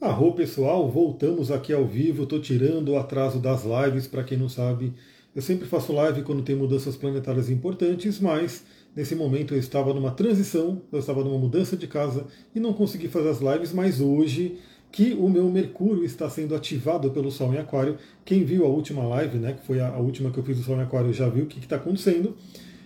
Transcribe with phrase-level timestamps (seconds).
[0.00, 2.22] Arro pessoal, voltamos aqui ao vivo.
[2.22, 4.06] Estou tirando o atraso das lives.
[4.06, 4.92] Para quem não sabe,
[5.34, 8.62] eu sempre faço live quando tem mudanças planetárias importantes, mas
[8.94, 12.24] nesse momento eu estava numa transição, eu estava numa mudança de casa
[12.54, 13.72] e não consegui fazer as lives.
[13.72, 14.58] Mas hoje,
[14.92, 19.02] que o meu Mercúrio está sendo ativado pelo Sol em Aquário, quem viu a última
[19.02, 21.42] live, né, que foi a, última que eu fiz do Sol em Aquário, já viu
[21.42, 22.36] o que está acontecendo.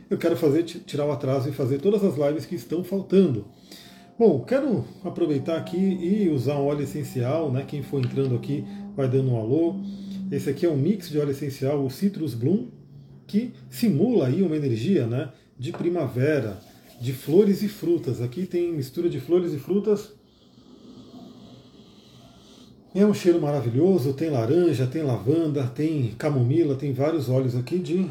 [0.09, 3.45] Eu quero fazer tirar o atraso e fazer todas as lives que estão faltando.
[4.19, 7.65] Bom, quero aproveitar aqui e usar um óleo essencial, né?
[7.67, 8.63] Quem for entrando aqui
[8.95, 9.77] vai dando um alô.
[10.31, 12.69] Esse aqui é um mix de óleo essencial, o Citrus Bloom,
[13.27, 15.33] que simula aí uma energia, né?
[15.59, 16.61] De primavera,
[17.01, 18.21] de flores e frutas.
[18.21, 20.13] Aqui tem mistura de flores e frutas.
[22.95, 28.07] É um cheiro maravilhoso, tem laranja, tem lavanda, tem camomila, tem vários óleos aqui de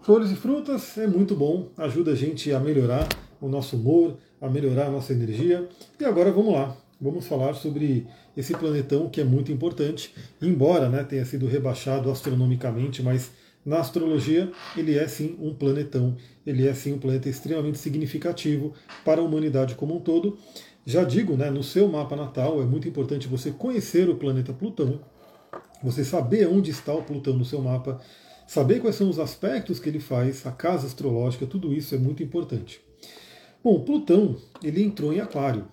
[0.00, 0.96] flores e frutas.
[0.96, 3.08] É muito bom, ajuda a gente a melhorar
[3.40, 5.68] o nosso humor, a melhorar a nossa energia.
[5.98, 8.06] E agora vamos lá, vamos falar sobre
[8.36, 13.30] esse planetão que é muito importante, embora né, tenha sido rebaixado astronomicamente, mas
[13.64, 16.16] na astrologia ele é sim um planetão,
[16.46, 18.72] ele é sim um planeta extremamente significativo
[19.04, 20.38] para a humanidade como um todo.
[20.86, 25.00] Já digo, né, no seu mapa natal é muito importante você conhecer o planeta Plutão,
[25.82, 28.00] você saber onde está o Plutão no seu mapa,
[28.46, 32.22] saber quais são os aspectos que ele faz, a casa astrológica, tudo isso é muito
[32.22, 32.80] importante.
[33.62, 35.66] Bom, Plutão ele entrou em Aquário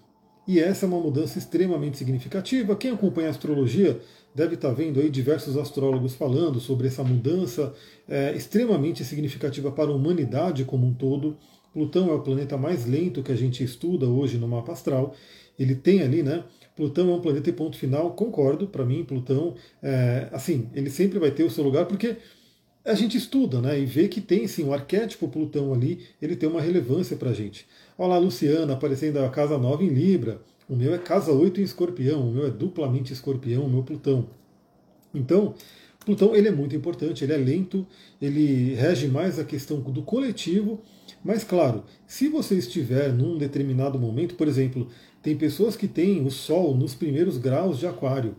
[0.48, 2.76] e essa é uma mudança extremamente significativa.
[2.76, 4.00] Quem acompanha a astrologia
[4.34, 7.74] deve estar vendo aí diversos astrólogos falando sobre essa mudança
[8.08, 11.38] é, extremamente significativa para a humanidade como um todo.
[11.74, 15.14] Plutão é o planeta mais lento que a gente estuda hoje no mapa astral.
[15.58, 16.44] Ele tem ali, né?
[16.76, 18.12] Plutão é um planeta e ponto final.
[18.12, 22.18] Concordo, para mim, Plutão, é, assim, ele sempre vai ter o seu lugar porque
[22.86, 26.48] a gente estuda né, e vê que tem sim o arquétipo Plutão ali, ele tem
[26.48, 27.66] uma relevância para a gente.
[27.98, 31.64] Olha lá Luciana aparecendo a casa 9 em Libra, o meu é casa 8 em
[31.64, 34.28] escorpião, o meu é duplamente escorpião, o meu Plutão.
[35.14, 35.56] Então,
[36.06, 37.88] Plutão ele é muito importante, ele é lento,
[38.22, 40.82] ele rege mais a questão do coletivo,
[41.24, 44.88] mas claro, se você estiver num determinado momento, por exemplo,
[45.24, 48.36] tem pessoas que têm o Sol nos primeiros graus de Aquário,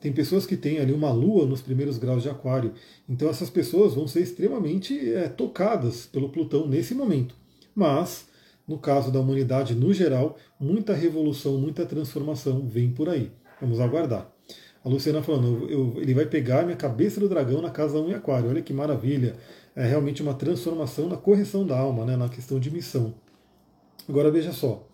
[0.00, 2.72] tem pessoas que têm ali uma lua nos primeiros graus de aquário.
[3.08, 7.34] Então essas pessoas vão ser extremamente é, tocadas pelo Plutão nesse momento.
[7.74, 8.26] Mas,
[8.66, 13.30] no caso da humanidade no geral, muita revolução, muita transformação vem por aí.
[13.60, 14.30] Vamos aguardar.
[14.82, 18.14] A Luciana falando, eu, ele vai pegar minha cabeça do dragão na casa 1 em
[18.14, 18.48] aquário.
[18.48, 19.36] Olha que maravilha.
[19.76, 23.14] É realmente uma transformação na correção da alma, né, na questão de missão.
[24.08, 24.88] Agora veja só.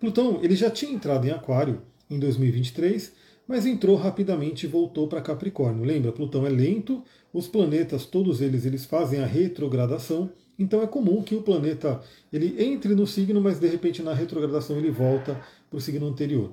[0.00, 3.12] Plutão ele já tinha entrado em aquário em 2023
[3.46, 5.84] mas entrou rapidamente e voltou para Capricórnio.
[5.84, 7.02] Lembra, Plutão é lento,
[7.32, 12.00] os planetas, todos eles, eles fazem a retrogradação, então é comum que o planeta
[12.32, 15.40] ele entre no signo, mas de repente na retrogradação ele volta
[15.70, 16.50] para o signo anterior.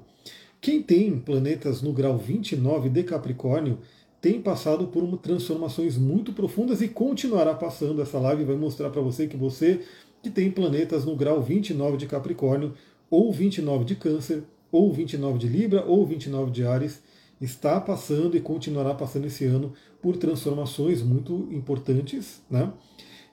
[0.59, 3.79] Quem tem planetas no grau 29 de Capricórnio
[4.21, 8.01] tem passado por transformações muito profundas e continuará passando.
[8.01, 9.81] Essa live vai mostrar para você que você
[10.21, 12.73] que tem planetas no grau 29 de Capricórnio
[13.09, 14.43] ou 29 de Câncer
[14.73, 16.99] ou 29 de Libra ou 29 de Ares,
[17.39, 22.41] está passando e continuará passando esse ano por transformações muito importantes.
[22.49, 22.73] Né?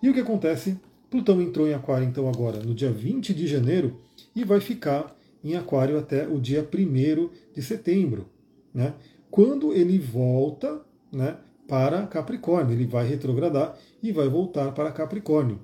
[0.03, 0.79] E o que acontece?
[1.11, 3.97] Plutão entrou em Aquário então agora no dia 20 de janeiro
[4.37, 8.29] e vai ficar em Aquário até o dia 1 de setembro.
[8.73, 8.93] Né?
[9.31, 15.59] Quando ele volta né, para Capricórnio, ele vai retrogradar e vai voltar para Capricórnio.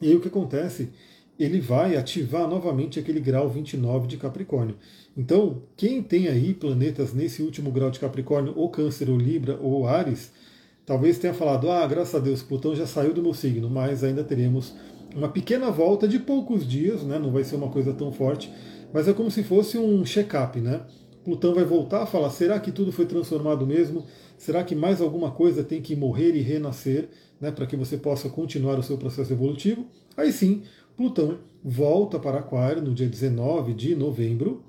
[0.00, 0.90] E aí o que acontece?
[1.38, 4.76] Ele vai ativar novamente aquele grau 29 de Capricórnio.
[5.16, 9.86] Então, quem tem aí planetas nesse último grau de Capricórnio, ou Câncer, ou Libra, ou
[9.86, 10.32] Ares,
[10.84, 14.24] talvez tenha falado: ah, graças a Deus, Plutão já saiu do meu signo, mas ainda
[14.24, 14.74] teremos
[15.14, 17.18] uma pequena volta de poucos dias, né?
[17.18, 18.52] não vai ser uma coisa tão forte,
[18.92, 20.82] mas é como se fosse um check-up, né?
[21.24, 24.04] Plutão vai voltar a falar: será que tudo foi transformado mesmo?
[24.36, 27.08] Será que mais alguma coisa tem que morrer e renascer,
[27.40, 29.86] né, para que você possa continuar o seu processo evolutivo?
[30.16, 30.62] Aí sim,
[30.98, 34.64] Plutão volta para Aquário no dia 19 de novembro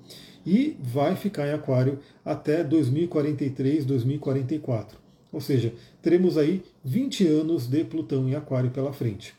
[0.46, 4.96] e vai ficar em Aquário até 2043, 2044.
[5.32, 9.34] Ou seja, teremos aí 20 anos de Plutão em Aquário pela frente.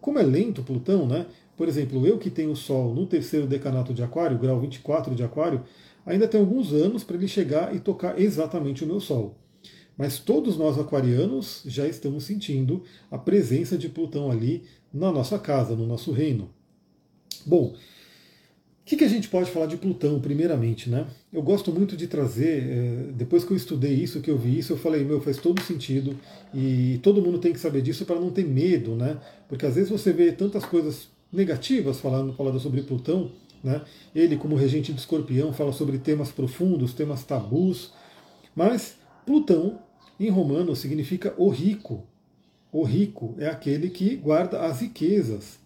[0.00, 1.24] Como é lento Plutão, né?
[1.56, 5.22] Por exemplo, eu que tenho o Sol no terceiro decanato de Aquário, grau 24 de
[5.22, 5.62] Aquário,
[6.04, 9.36] ainda tem alguns anos para ele chegar e tocar exatamente o meu Sol.
[9.98, 14.62] Mas todos nós aquarianos já estamos sentindo a presença de Plutão ali
[14.94, 16.48] na nossa casa, no nosso reino.
[17.44, 17.74] Bom, o
[18.84, 21.06] que, que, a gente pode falar de Plutão, primeiramente, né?
[21.32, 24.72] Eu gosto muito de trazer, é, depois que eu estudei isso, que eu vi isso,
[24.72, 26.16] eu falei, meu, faz todo sentido
[26.54, 29.18] e todo mundo tem que saber disso para não ter medo, né?
[29.48, 33.30] Porque às vezes você vê tantas coisas negativas falando, falando sobre Plutão,
[33.62, 33.82] Né?
[34.14, 37.92] Ele, como regente de escorpião, fala sobre temas profundos, temas tabus.
[38.54, 38.96] Mas
[39.26, 39.80] Plutão,
[40.18, 42.04] em romano, significa o rico.
[42.72, 45.58] O rico é aquele que guarda as riquezas.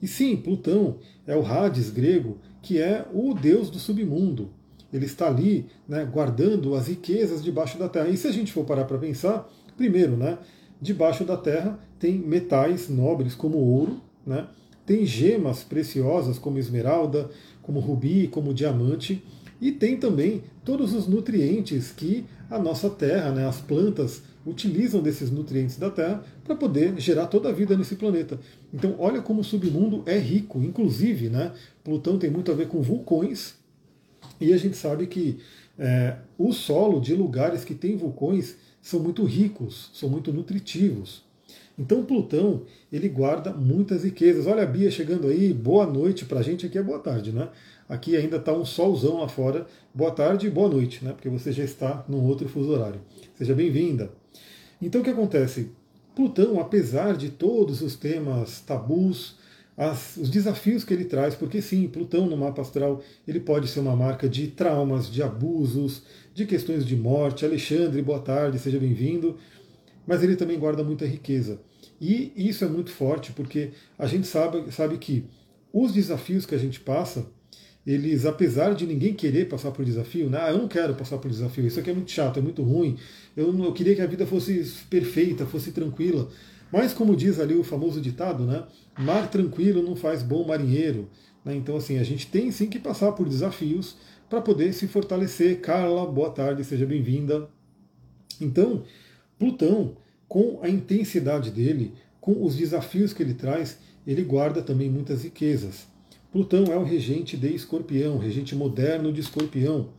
[0.00, 4.50] E sim, Plutão é o Hades grego, que é o deus do submundo.
[4.92, 8.08] Ele está ali né, guardando as riquezas debaixo da terra.
[8.08, 10.38] E se a gente for parar para pensar, primeiro, né,
[10.80, 14.48] debaixo da terra tem metais nobres como ouro, né,
[14.84, 17.30] tem gemas preciosas como esmeralda,
[17.62, 19.22] como rubi, como diamante,
[19.62, 25.30] e tem também todos os nutrientes que a nossa terra, né, as plantas, utilizam desses
[25.30, 28.40] nutrientes da Terra para poder gerar toda a vida nesse planeta.
[28.74, 30.60] Então, olha como o submundo é rico.
[30.60, 31.52] Inclusive, né,
[31.84, 33.54] Plutão tem muito a ver com vulcões,
[34.40, 35.38] e a gente sabe que
[35.78, 41.22] é, o solo de lugares que têm vulcões são muito ricos, são muito nutritivos.
[41.78, 42.62] Então Plutão,
[42.92, 44.46] ele guarda muitas riquezas.
[44.46, 47.48] Olha a Bia chegando aí, boa noite para a gente, aqui é boa tarde, né?
[47.92, 49.66] Aqui ainda está um solzão lá fora.
[49.94, 51.12] Boa tarde e boa noite, né?
[51.12, 53.02] Porque você já está num outro fuso horário.
[53.34, 54.10] Seja bem-vinda.
[54.80, 55.72] Então o que acontece?
[56.16, 59.36] Plutão, apesar de todos os temas tabus,
[59.76, 63.80] as, os desafios que ele traz, porque sim, Plutão no mapa astral ele pode ser
[63.80, 66.02] uma marca de traumas, de abusos,
[66.32, 67.44] de questões de morte.
[67.44, 69.36] Alexandre, boa tarde, seja bem-vindo.
[70.06, 71.60] Mas ele também guarda muita riqueza.
[72.00, 75.26] E isso é muito forte porque a gente sabe, sabe que
[75.70, 77.26] os desafios que a gente passa,
[77.86, 80.38] eles, apesar de ninguém querer passar por desafio, né?
[80.40, 82.96] Ah, eu não quero passar por desafio, isso aqui é muito chato, é muito ruim,
[83.36, 86.28] eu, eu queria que a vida fosse perfeita, fosse tranquila.
[86.72, 88.64] Mas, como diz ali o famoso ditado, né?
[88.98, 91.10] Mar tranquilo não faz bom marinheiro.
[91.44, 91.54] Né?
[91.54, 93.96] Então, assim, a gente tem sim que passar por desafios
[94.30, 95.60] para poder se fortalecer.
[95.60, 97.46] Carla, boa tarde, seja bem-vinda.
[98.40, 98.84] Então,
[99.38, 99.96] Plutão,
[100.26, 105.86] com a intensidade dele, com os desafios que ele traz, ele guarda também muitas riquezas.
[106.32, 109.90] Plutão é o regente de Escorpião, regente moderno de Escorpião.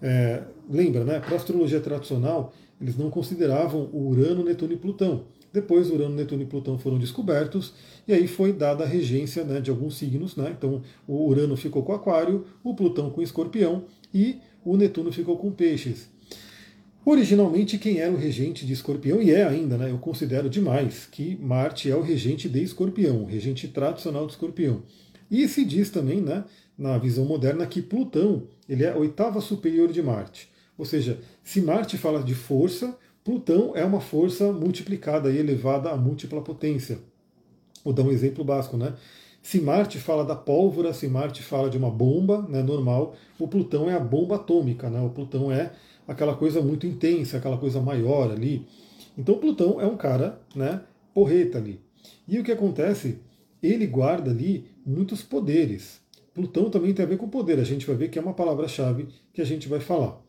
[0.00, 1.20] É, lembra, né?
[1.20, 5.24] Para a astrologia tradicional, eles não consideravam o Urano, Netuno e Plutão.
[5.52, 7.74] Depois, Urano, Netuno e Plutão foram descobertos,
[8.08, 10.34] e aí foi dada a regência né, de alguns signos.
[10.36, 10.54] Né?
[10.56, 15.52] Então, o Urano ficou com Aquário, o Plutão com Escorpião e o Netuno ficou com
[15.52, 16.08] Peixes.
[17.04, 21.36] Originalmente, quem era o regente de Escorpião, e é ainda, né, eu considero demais que
[21.36, 24.82] Marte é o regente de Escorpião, o regente tradicional de Escorpião.
[25.34, 26.44] E se diz também, né,
[26.78, 30.48] na visão moderna, que Plutão ele é a oitava superior de Marte.
[30.78, 35.96] Ou seja, se Marte fala de força, Plutão é uma força multiplicada e elevada a
[35.96, 37.00] múltipla potência.
[37.82, 38.94] Vou dar um exemplo básico, né?
[39.42, 43.90] Se Marte fala da pólvora, se Marte fala de uma bomba né, normal, o Plutão
[43.90, 45.00] é a bomba atômica, né?
[45.00, 45.72] O Plutão é
[46.06, 48.64] aquela coisa muito intensa, aquela coisa maior ali.
[49.18, 50.80] Então Plutão é um cara, né,
[51.12, 51.80] porreta ali.
[52.28, 53.18] E o que acontece?
[53.64, 56.00] Ele guarda ali muitos poderes.
[56.34, 59.08] Plutão também tem a ver com poder, a gente vai ver que é uma palavra-chave
[59.32, 60.20] que a gente vai falar.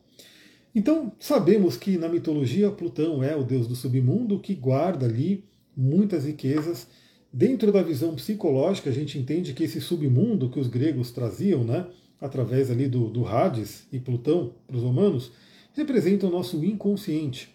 [0.74, 5.44] Então, sabemos que na mitologia Plutão é o deus do submundo que guarda ali
[5.76, 6.86] muitas riquezas.
[7.32, 11.86] Dentro da visão psicológica, a gente entende que esse submundo que os gregos traziam, né,
[12.20, 15.32] através ali do, do Hades e Plutão para os humanos,
[15.74, 17.54] representa o nosso inconsciente.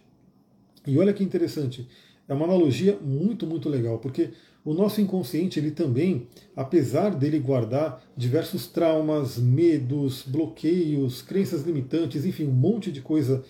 [0.86, 1.88] E olha que interessante,
[2.28, 4.32] é uma analogia muito, muito legal, porque
[4.64, 12.46] o nosso inconsciente, ele também, apesar dele guardar diversos traumas, medos, bloqueios, crenças limitantes, enfim,
[12.46, 13.44] um monte de coisa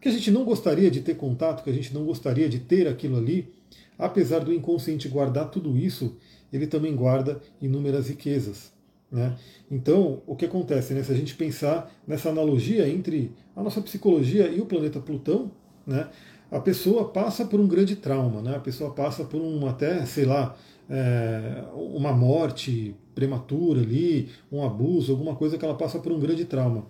[0.00, 2.86] que a gente não gostaria de ter contato, que a gente não gostaria de ter
[2.86, 3.52] aquilo ali,
[3.98, 6.16] apesar do inconsciente guardar tudo isso,
[6.52, 8.70] ele também guarda inúmeras riquezas.
[9.10, 9.36] Né?
[9.70, 10.92] Então, o que acontece?
[10.92, 11.02] Né?
[11.02, 15.50] Se a gente pensar nessa analogia entre a nossa psicologia e o planeta Plutão,
[15.86, 16.08] né?
[16.50, 18.56] A pessoa passa por um grande trauma, né?
[18.56, 20.56] a pessoa passa por um até, sei lá,
[20.88, 26.44] é, uma morte prematura ali, um abuso, alguma coisa que ela passa por um grande
[26.44, 26.86] trauma.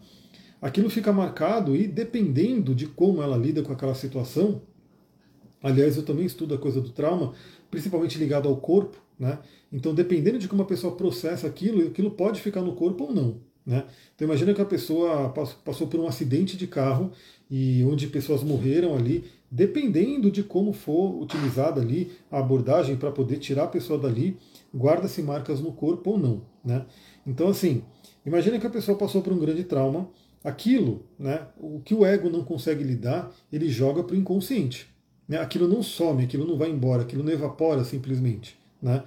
[0.61, 4.63] Aquilo fica marcado e dependendo de como ela lida com aquela situação,
[5.63, 7.33] aliás, eu também estudo a coisa do trauma,
[7.71, 9.39] principalmente ligado ao corpo, né?
[9.73, 13.49] Então, dependendo de como a pessoa processa aquilo, aquilo pode ficar no corpo ou não.
[13.69, 13.85] Né?
[14.15, 15.29] Então imagina que a pessoa
[15.63, 17.13] passou por um acidente de carro
[17.51, 23.39] e onde pessoas morreram ali, dependendo de como for utilizada ali a abordagem para poder
[23.39, 24.37] tirar a pessoa dali,
[24.75, 26.43] guarda-se marcas no corpo ou não.
[26.65, 26.85] Né?
[27.27, 27.83] Então assim,
[28.25, 30.09] imagina que a pessoa passou por um grande trauma,
[30.45, 34.89] aquilo, né, o que o ego não consegue lidar, ele joga para o inconsciente.
[35.27, 35.39] Né?
[35.39, 38.59] Aquilo não some, aquilo não vai embora, aquilo não evapora simplesmente.
[38.81, 39.03] Né?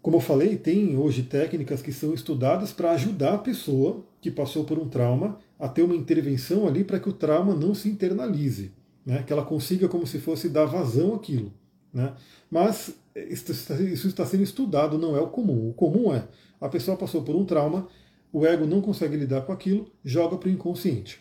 [0.00, 4.64] Como eu falei, tem hoje técnicas que são estudadas para ajudar a pessoa que passou
[4.64, 8.72] por um trauma a ter uma intervenção ali para que o trauma não se internalize,
[9.08, 9.22] né?
[9.26, 11.50] que ela consiga, como se fosse, dar vazão àquilo.
[11.90, 12.12] Né?
[12.50, 12.94] Mas
[13.30, 15.70] isso está sendo estudado, não é o comum.
[15.70, 16.28] O comum é
[16.60, 17.88] a pessoa passou por um trauma,
[18.30, 21.20] o ego não consegue lidar com aquilo, joga para o inconsciente.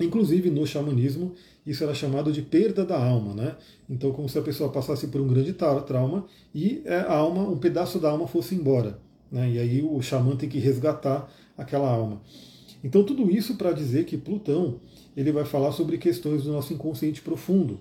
[0.00, 1.32] Inclusive no xamanismo,
[1.64, 3.56] isso era chamado de perda da alma, né?
[3.88, 7.56] Então, como se a pessoa passasse por um grande trauma e é, a alma, um
[7.56, 8.98] pedaço da alma fosse embora,
[9.30, 9.48] né?
[9.48, 12.20] E aí o xamã tem que resgatar aquela alma.
[12.82, 14.80] Então, tudo isso para dizer que Plutão
[15.16, 17.80] ele vai falar sobre questões do nosso inconsciente profundo,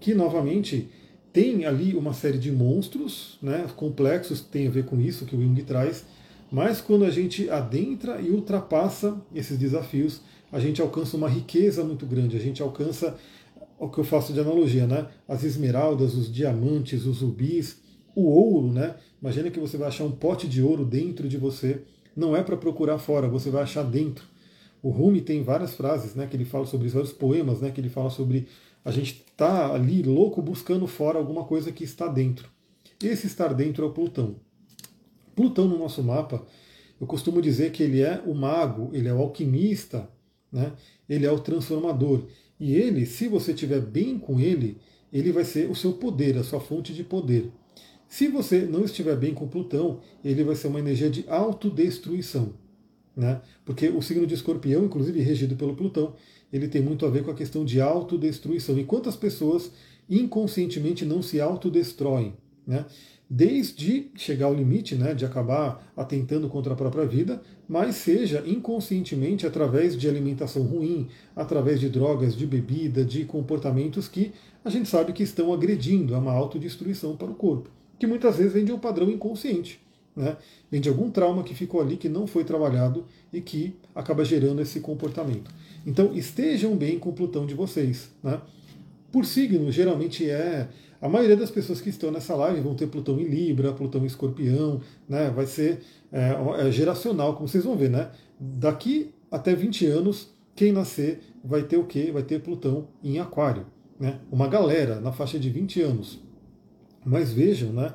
[0.00, 0.88] que novamente
[1.32, 5.40] tem ali uma série de monstros, né, complexos, tem a ver com isso que o
[5.40, 6.04] Jung traz,
[6.50, 12.04] mas quando a gente adentra e ultrapassa esses desafios, a gente alcança uma riqueza muito
[12.04, 13.16] grande, a gente alcança
[13.78, 15.08] o que eu faço de analogia, né?
[15.26, 17.80] As esmeraldas, os diamantes, os rubis,
[18.14, 18.96] o ouro, né?
[19.20, 21.82] Imagina que você vai achar um pote de ouro dentro de você.
[22.14, 24.26] Não é para procurar fora, você vai achar dentro.
[24.82, 26.26] O Rumi tem várias frases, né?
[26.26, 27.70] Que ele fala sobre isso, vários poemas, né?
[27.70, 28.48] Que ele fala sobre
[28.84, 32.50] a gente tá ali louco buscando fora alguma coisa que está dentro.
[33.02, 34.36] Esse estar dentro é o Plutão.
[35.34, 36.44] Plutão no nosso mapa,
[37.00, 40.08] eu costumo dizer que ele é o mago, ele é o alquimista,
[40.50, 40.72] né?
[41.08, 42.26] ele é o transformador.
[42.60, 44.78] E ele, se você estiver bem com ele,
[45.12, 47.50] ele vai ser o seu poder, a sua fonte de poder.
[48.08, 52.52] Se você não estiver bem com Plutão, ele vai ser uma energia de autodestruição.
[53.16, 53.40] Né?
[53.64, 56.14] Porque o signo de escorpião, inclusive regido pelo Plutão,
[56.52, 58.78] ele tem muito a ver com a questão de autodestruição.
[58.78, 59.70] E quantas pessoas
[60.08, 62.34] inconscientemente não se autodestroem?
[62.66, 62.86] Né?
[63.34, 69.46] desde chegar ao limite, né, de acabar atentando contra a própria vida, mas seja inconscientemente
[69.46, 75.14] através de alimentação ruim, através de drogas, de bebida, de comportamentos que a gente sabe
[75.14, 78.78] que estão agredindo, é uma autodestruição para o corpo, que muitas vezes vem de um
[78.78, 79.80] padrão inconsciente,
[80.14, 80.36] né,
[80.70, 84.60] vem de algum trauma que ficou ali, que não foi trabalhado e que acaba gerando
[84.60, 85.50] esse comportamento.
[85.86, 88.10] Então estejam bem com o Plutão de vocês.
[88.22, 88.40] Né?
[89.10, 90.68] Por signo, geralmente é
[91.00, 94.06] a maioria das pessoas que estão nessa live vão ter Plutão em Libra, Plutão em
[94.06, 95.30] Escorpião, né?
[95.30, 95.80] vai ser
[96.12, 97.90] é, é geracional, como vocês vão ver.
[97.90, 98.10] Né?
[98.38, 102.10] Daqui até 20 anos, quem nascer vai ter o quê?
[102.12, 103.66] Vai ter Plutão em Aquário.
[103.98, 104.20] Né?
[104.30, 106.20] Uma galera na faixa de 20 anos.
[107.04, 107.92] Mas vejam, né?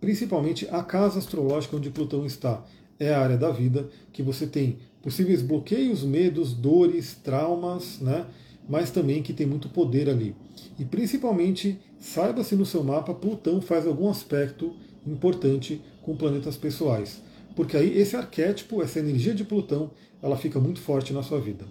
[0.00, 2.64] Principalmente a casa astrológica onde Plutão está
[2.98, 8.26] é a área da vida que você tem possíveis bloqueios, medos, dores, traumas, né?
[8.68, 10.34] mas também que tem muito poder ali.
[10.78, 14.74] E principalmente, saiba se no seu mapa Plutão faz algum aspecto
[15.06, 17.22] importante com planetas pessoais.
[17.54, 19.90] Porque aí esse arquétipo, essa energia de Plutão,
[20.22, 21.64] ela fica muito forte na sua vida.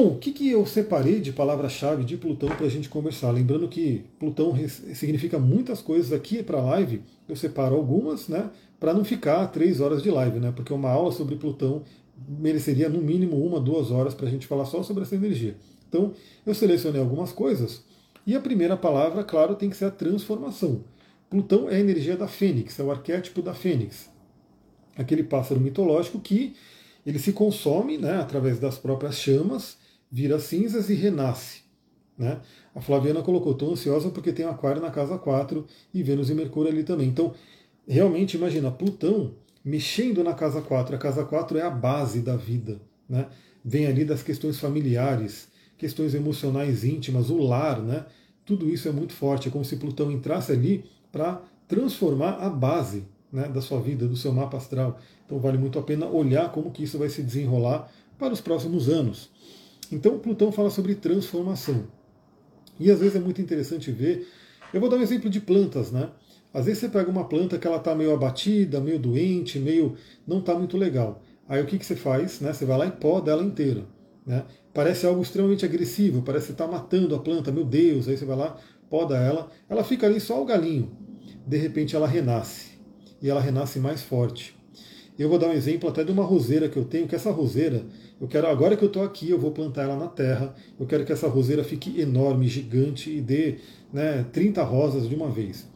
[0.00, 3.32] Bom, o que, que eu separei de palavra-chave de Plutão para a gente conversar?
[3.32, 4.54] Lembrando que Plutão
[4.94, 9.80] significa muitas coisas aqui para a live, eu separo algumas, né, para não ficar três
[9.80, 11.82] horas de live, né, porque uma aula sobre Plutão
[12.28, 15.56] mereceria no mínimo uma, duas horas para a gente falar só sobre essa energia.
[15.88, 16.12] Então,
[16.46, 17.82] eu selecionei algumas coisas
[18.24, 20.84] e a primeira palavra, claro, tem que ser a transformação.
[21.28, 24.08] Plutão é a energia da fênix, é o arquétipo da fênix.
[24.96, 26.54] Aquele pássaro mitológico que
[27.04, 29.76] ele se consome né, através das próprias chamas,
[30.10, 31.62] vira cinzas e renasce.
[32.16, 32.40] Né?
[32.74, 36.70] A Flaviana colocou, estou ansiosa porque tem Aquário na casa 4 e Vênus e Mercúrio
[36.70, 37.08] ali também.
[37.08, 37.32] Então,
[37.86, 39.34] realmente, imagina, Plutão
[39.64, 40.96] mexendo na casa 4.
[40.96, 42.80] A casa 4 é a base da vida.
[43.08, 43.26] Né?
[43.64, 48.06] Vem ali das questões familiares, questões emocionais íntimas, o lar, né?
[48.44, 49.48] Tudo isso é muito forte.
[49.48, 54.16] É como se Plutão entrasse ali para transformar a base né, da sua vida, do
[54.16, 54.98] seu mapa astral.
[55.26, 58.88] Então vale muito a pena olhar como que isso vai se desenrolar para os próximos
[58.88, 59.30] anos.
[59.90, 61.86] Então Plutão fala sobre transformação.
[62.78, 64.28] E às vezes é muito interessante ver.
[64.72, 66.10] Eu vou dar um exemplo de plantas, né?
[66.52, 70.38] Às vezes você pega uma planta que ela está meio abatida, meio doente, meio não
[70.38, 71.22] está muito legal.
[71.48, 72.40] Aí o que, que você faz?
[72.40, 72.52] Né?
[72.52, 73.86] Você vai lá e poda ela inteira.
[74.26, 74.44] Né?
[74.74, 78.36] Parece algo extremamente agressivo, parece estar tá matando a planta, meu Deus, aí você vai
[78.36, 78.58] lá,
[78.90, 80.96] poda ela, ela fica ali só o galinho.
[81.46, 82.78] De repente ela renasce,
[83.22, 84.57] e ela renasce mais forte.
[85.18, 87.84] Eu vou dar um exemplo até de uma roseira que eu tenho, que essa roseira,
[88.20, 91.04] eu quero, agora que eu estou aqui, eu vou plantar ela na terra, eu quero
[91.04, 93.56] que essa roseira fique enorme, gigante e dê
[93.92, 95.66] né, 30 rosas de uma vez.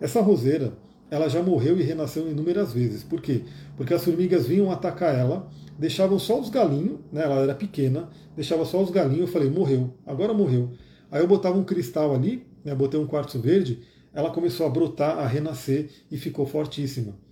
[0.00, 0.72] Essa roseira,
[1.10, 3.02] ela já morreu e renasceu inúmeras vezes.
[3.02, 3.42] Por quê?
[3.76, 8.64] Porque as formigas vinham atacar ela, deixavam só os galinhos, né, ela era pequena, deixava
[8.64, 10.70] só os galinhos, eu falei, morreu, agora morreu.
[11.10, 13.80] Aí eu botava um cristal ali, né, botei um quartzo verde,
[14.14, 17.27] ela começou a brotar, a renascer e ficou fortíssima.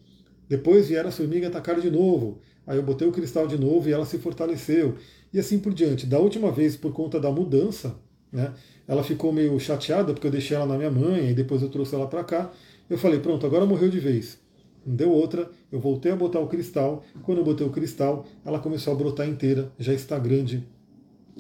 [0.49, 3.93] Depois vieram as formigas atacar de novo, aí eu botei o cristal de novo e
[3.93, 4.97] ela se fortaleceu.
[5.33, 6.07] E assim por diante.
[6.07, 7.97] Da última vez, por conta da mudança,
[8.33, 8.55] né,
[8.87, 11.95] ela ficou meio chateada porque eu deixei ela na minha mãe e depois eu trouxe
[11.95, 12.53] ela para cá.
[12.88, 14.38] Eu falei, pronto, agora morreu de vez.
[14.87, 17.03] Não deu outra, eu voltei a botar o cristal.
[17.25, 20.65] Quando eu botei o cristal, ela começou a brotar inteira, já está grande.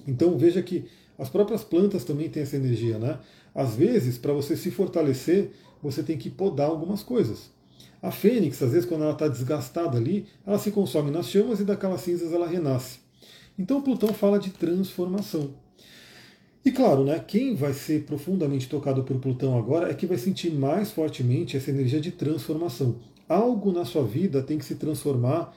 [0.06, 0.84] Então veja que
[1.18, 3.18] as próprias plantas também têm essa energia, né?
[3.54, 7.50] Às vezes, para você se fortalecer, você tem que podar algumas coisas.
[8.06, 11.64] A fênix, às vezes, quando ela está desgastada ali, ela se consome nas chamas e
[11.64, 13.00] daquelas cinzas ela renasce.
[13.58, 15.54] Então Plutão fala de transformação.
[16.64, 20.52] E claro, né, quem vai ser profundamente tocado por Plutão agora é que vai sentir
[20.52, 23.00] mais fortemente essa energia de transformação.
[23.28, 25.52] Algo na sua vida tem que se transformar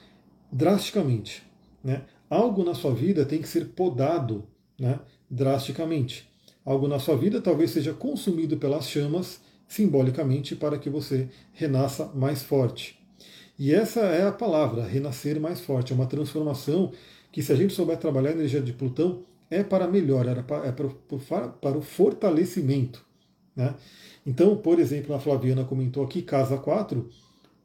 [0.50, 1.44] drasticamente.
[1.84, 2.02] Né?
[2.28, 4.42] Algo na sua vida tem que ser podado
[4.76, 4.98] né,
[5.30, 6.28] drasticamente.
[6.64, 12.42] Algo na sua vida talvez seja consumido pelas chamas, simbolicamente, para que você renasça mais
[12.42, 12.98] forte.
[13.56, 15.92] E essa é a palavra, renascer mais forte.
[15.92, 16.90] É uma transformação
[17.30, 20.66] que, se a gente souber trabalhar a energia de Plutão, é para melhor, é para,
[20.66, 23.04] é para, para o fortalecimento.
[23.54, 23.72] Né?
[24.26, 27.08] Então, por exemplo, a Flaviana comentou aqui, casa 4,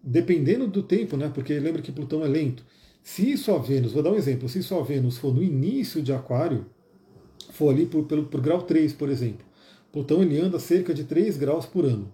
[0.04, 1.32] dependendo do tempo, né?
[1.34, 2.64] porque lembra que Plutão é lento.
[3.02, 6.68] Se sua Vênus, vou dar um exemplo, se sua Vênus for no início de Aquário,
[7.50, 9.46] for ali por, pelo, por grau 3, por exemplo,
[9.96, 12.12] Plutão ele anda cerca de 3 graus por ano.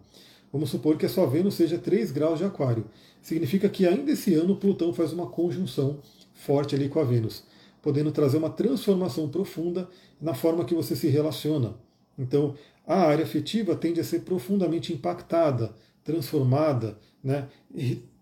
[0.54, 2.86] Vamos supor que a sua Vênus seja 3 graus de Aquário.
[3.24, 5.98] Significa que ainda esse ano Plutão faz uma conjunção
[6.32, 7.44] forte ali com a Vênus,
[7.82, 9.90] podendo trazer uma transformação profunda
[10.22, 11.74] na forma que você se relaciona.
[12.20, 12.54] Então,
[12.86, 15.74] a área afetiva tende a ser profundamente impactada,
[16.04, 17.48] transformada, né,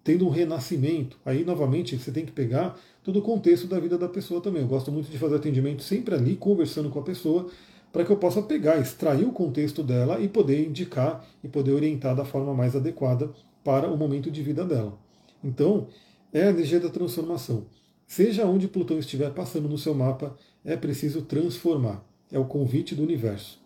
[0.06, 1.18] tendo um renascimento.
[1.25, 4.62] Aí, novamente, você tem que pegar todo o contexto da vida da pessoa também.
[4.62, 7.50] Eu gosto muito de fazer atendimento sempre ali, conversando com a pessoa,
[7.91, 12.15] para que eu possa pegar, extrair o contexto dela e poder indicar e poder orientar
[12.15, 13.29] da forma mais adequada
[13.63, 14.98] para o momento de vida dela.
[15.43, 15.88] Então,
[16.31, 17.65] é a energia da transformação.
[18.08, 22.03] Seja onde Plutão estiver passando no seu mapa, é preciso transformar.
[22.31, 23.60] É o convite do universo.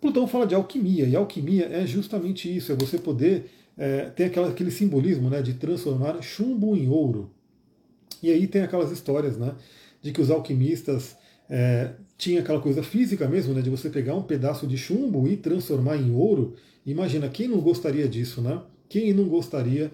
[0.00, 4.48] Plutão fala de alquimia, e alquimia é justamente isso: é você poder é, tem aquela,
[4.48, 7.30] aquele simbolismo né, de transformar chumbo em ouro.
[8.22, 9.54] E aí tem aquelas histórias né,
[10.00, 11.16] de que os alquimistas
[11.48, 15.36] é, tinham aquela coisa física mesmo, né, de você pegar um pedaço de chumbo e
[15.36, 16.54] transformar em ouro.
[16.84, 18.60] Imagina, quem não gostaria disso, né?
[18.88, 19.90] Quem não gostaria?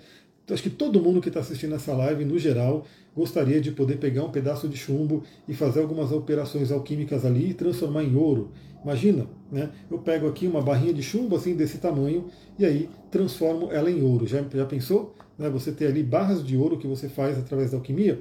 [0.50, 2.84] Acho que todo mundo que está assistindo essa live, no geral,
[3.16, 7.54] gostaria de poder pegar um pedaço de chumbo e fazer algumas operações alquímicas ali e
[7.54, 8.50] transformar em ouro.
[8.84, 9.70] Imagina, né?
[9.90, 12.26] Eu pego aqui uma barrinha de chumbo assim desse tamanho
[12.58, 14.26] e aí transformo ela em ouro.
[14.26, 15.14] Já, já pensou?
[15.38, 15.48] Né?
[15.48, 18.20] Você ter ali barras de ouro que você faz através da alquimia?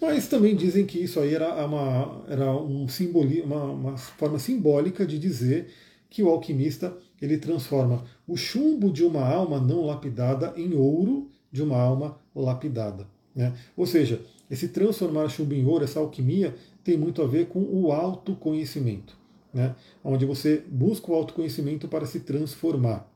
[0.00, 5.06] Mas também dizem que isso aí era uma, era um simboli, uma, uma forma simbólica
[5.06, 5.68] de dizer
[6.10, 11.62] que o alquimista ele transforma o chumbo de uma alma não lapidada em ouro de
[11.62, 13.06] uma alma lapidada.
[13.34, 13.54] Né?
[13.76, 16.54] Ou seja, esse transformar chumbo em ouro, essa alquimia,
[16.84, 19.16] tem muito a ver com o autoconhecimento
[19.56, 19.74] né?
[20.04, 23.10] onde você busca o autoconhecimento para se transformar.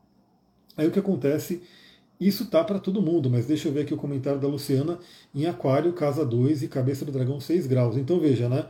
[0.75, 1.63] Aí o que acontece?
[2.21, 4.99] Isso tá para todo mundo, mas deixa eu ver aqui o comentário da Luciana
[5.35, 7.97] em Aquário, casa 2 e cabeça do dragão 6 graus.
[7.97, 8.67] Então veja, né?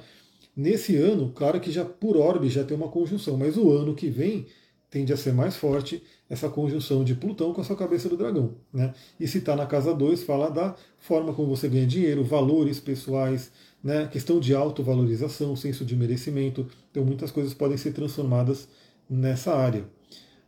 [0.56, 4.08] Nesse ano, claro que já por orbe já tem uma conjunção, mas o ano que
[4.08, 4.46] vem
[4.90, 8.56] tende a ser mais forte essa conjunção de Plutão com a sua cabeça do dragão.
[8.72, 8.92] Né?
[9.18, 13.50] E se está na casa 2, fala da forma como você ganha dinheiro, valores pessoais,
[13.82, 16.66] né, questão de autovalorização, senso de merecimento.
[16.90, 18.68] Então, muitas coisas podem ser transformadas
[19.08, 19.84] nessa área.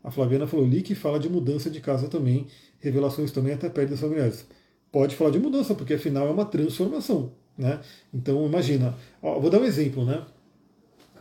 [0.04, 2.46] A Flaviana falou, li que fala de mudança de casa também,
[2.82, 4.46] revelações também até perto familiares.
[4.90, 7.32] Pode falar de mudança, porque afinal é uma transformação.
[7.56, 7.80] Né?
[8.12, 10.22] Então, imagina, ó, vou dar um exemplo, né?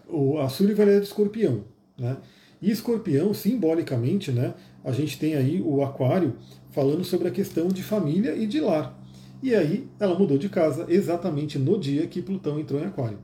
[0.10, 1.64] O, a Sullivan é escorpião.
[1.98, 2.18] Né?
[2.62, 6.36] E escorpião, simbolicamente, né, a gente tem aí o aquário
[6.72, 9.00] falando sobre a questão de família e de lar.
[9.42, 13.18] E aí ela mudou de casa exatamente no dia que Plutão entrou em Aquário.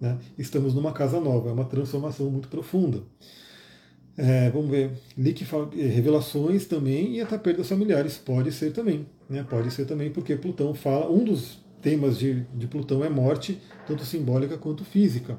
[0.00, 0.18] Né?
[0.36, 3.02] Estamos numa casa nova, é uma transformação muito profunda.
[4.22, 9.06] É, vamos ver, Lick eh, revelações também e até perdas familiares, pode ser também.
[9.26, 9.42] Né?
[9.48, 14.04] Pode ser também, porque Plutão fala, um dos temas de, de Plutão é morte, tanto
[14.04, 15.38] simbólica quanto física.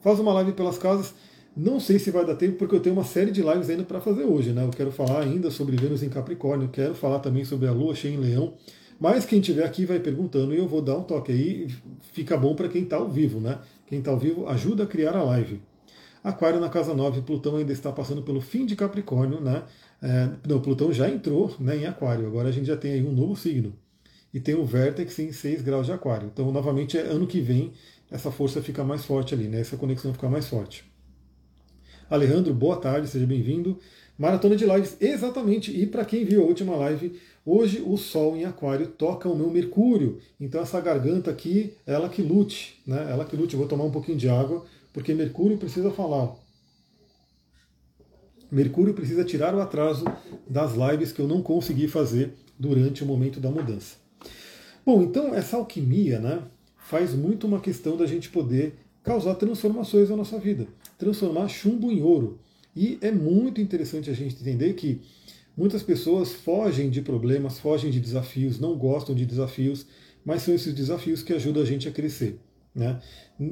[0.00, 1.12] Faz uma live pelas casas,
[1.56, 4.00] não sei se vai dar tempo, porque eu tenho uma série de lives ainda para
[4.00, 4.52] fazer hoje.
[4.52, 4.64] Né?
[4.64, 8.14] Eu quero falar ainda sobre Vênus em Capricórnio, quero falar também sobre a Lua cheia
[8.14, 8.54] em Leão.
[9.00, 11.66] Mas quem estiver aqui vai perguntando e eu vou dar um toque aí.
[12.12, 13.58] Fica bom para quem está ao vivo, né?
[13.84, 15.60] Quem está ao vivo ajuda a criar a live.
[16.22, 19.64] Aquário na casa 9, Plutão ainda está passando pelo fim de Capricórnio, né?
[20.00, 23.12] É, não, Plutão já entrou né, em Aquário, agora a gente já tem aí um
[23.12, 23.74] novo signo.
[24.32, 26.30] E tem o vértex em 6 graus de Aquário.
[26.32, 27.72] Então, novamente, é ano que vem
[28.10, 29.60] essa força fica mais forte ali, né?
[29.60, 30.84] Essa conexão fica mais forte.
[32.10, 33.78] Alejandro, boa tarde, seja bem-vindo.
[34.18, 35.70] Maratona de lives, exatamente.
[35.70, 39.50] E para quem viu a última live, Hoje o Sol em Aquário toca o meu
[39.50, 43.08] Mercúrio, então essa garganta aqui, ela que lute, né?
[43.10, 43.54] Ela que lute.
[43.54, 46.36] Eu vou tomar um pouquinho de água, porque Mercúrio precisa falar.
[48.48, 50.04] Mercúrio precisa tirar o atraso
[50.48, 53.96] das lives que eu não consegui fazer durante o momento da mudança.
[54.86, 56.44] Bom, então essa alquimia, né,
[56.76, 62.02] faz muito uma questão da gente poder causar transformações na nossa vida, transformar chumbo em
[62.02, 62.38] ouro.
[62.74, 65.00] E é muito interessante a gente entender que
[65.56, 69.86] Muitas pessoas fogem de problemas, fogem de desafios, não gostam de desafios,
[70.24, 72.38] mas são esses desafios que ajudam a gente a crescer.
[72.74, 72.98] Né?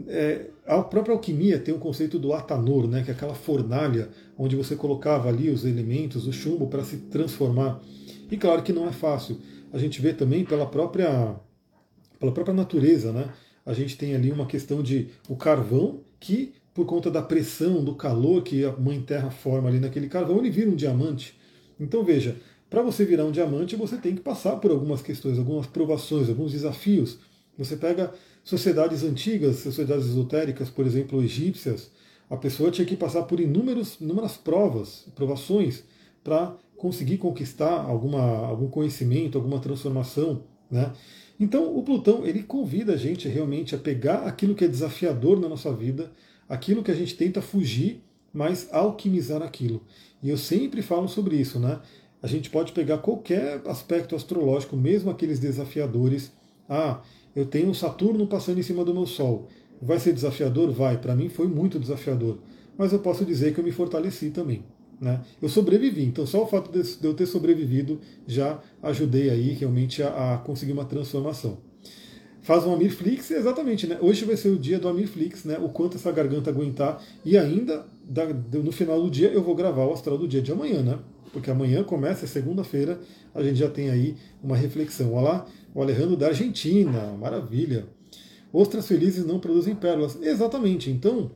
[0.08, 4.56] É, a própria alquimia tem o conceito do atanor, né, que é aquela fornalha onde
[4.56, 7.82] você colocava ali os elementos, o chumbo para se transformar.
[8.30, 9.38] E claro que não é fácil.
[9.70, 11.36] A gente vê também pela própria,
[12.18, 13.30] pela própria natureza, né?
[13.66, 17.94] A gente tem ali uma questão de o carvão que, por conta da pressão, do
[17.94, 21.38] calor que a Mãe Terra forma ali naquele carvão, ele vira um diamante.
[21.78, 22.36] Então veja,
[22.68, 26.52] para você virar um diamante, você tem que passar por algumas questões, algumas provações, alguns
[26.52, 27.18] desafios.
[27.58, 28.12] Você pega
[28.44, 31.90] sociedades antigas, sociedades esotéricas, por exemplo, egípcias,
[32.30, 35.82] a pessoa tinha que passar por inúmeros, inúmeras provas, provações,
[36.22, 40.44] para conseguir conquistar alguma, algum conhecimento, alguma transformação.
[40.70, 40.92] Né?
[41.40, 45.48] Então, o Plutão ele convida a gente realmente a pegar aquilo que é desafiador na
[45.48, 46.12] nossa vida,
[46.50, 48.02] aquilo que a gente tenta fugir,
[48.34, 49.82] mas alquimizar aquilo.
[50.20, 51.80] E eu sempre falo sobre isso, né?
[52.20, 56.32] A gente pode pegar qualquer aspecto astrológico, mesmo aqueles desafiadores.
[56.68, 57.00] Ah,
[57.34, 59.48] eu tenho Saturno passando em cima do meu Sol.
[59.80, 60.70] Vai ser desafiador?
[60.72, 60.98] Vai.
[60.98, 62.38] Para mim foi muito desafiador.
[62.76, 64.64] Mas eu posso dizer que eu me fortaleci também.
[65.00, 65.22] Né?
[65.40, 70.34] Eu sobrevivi, então só o fato de eu ter sobrevivido já ajudei aí realmente a,
[70.34, 71.69] a conseguir uma transformação.
[72.42, 73.98] Faz um Amirflix, exatamente, né?
[74.00, 75.58] Hoje vai ser o dia do Amirflix, né?
[75.58, 77.02] O quanto essa garganta aguentar.
[77.24, 77.86] E ainda,
[78.52, 80.98] no final do dia, eu vou gravar o astral do dia de amanhã, né?
[81.32, 82.98] Porque amanhã começa, é segunda-feira,
[83.34, 85.12] a gente já tem aí uma reflexão.
[85.12, 87.86] Olha lá, o Alejandro da Argentina, maravilha.
[88.52, 90.18] Ostras felizes não produzem pérolas.
[90.20, 91.30] Exatamente, então,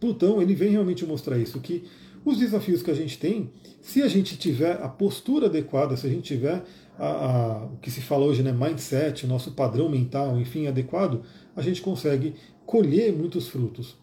[0.00, 1.84] Plutão, ele vem realmente mostrar isso, que
[2.24, 6.10] os desafios que a gente tem, se a gente tiver a postura adequada, se a
[6.10, 6.64] gente tiver
[6.98, 11.22] a, a, o que se fala hoje, né, mindset, nosso padrão mental, enfim, adequado,
[11.56, 12.34] a gente consegue
[12.66, 13.96] colher muitos frutos.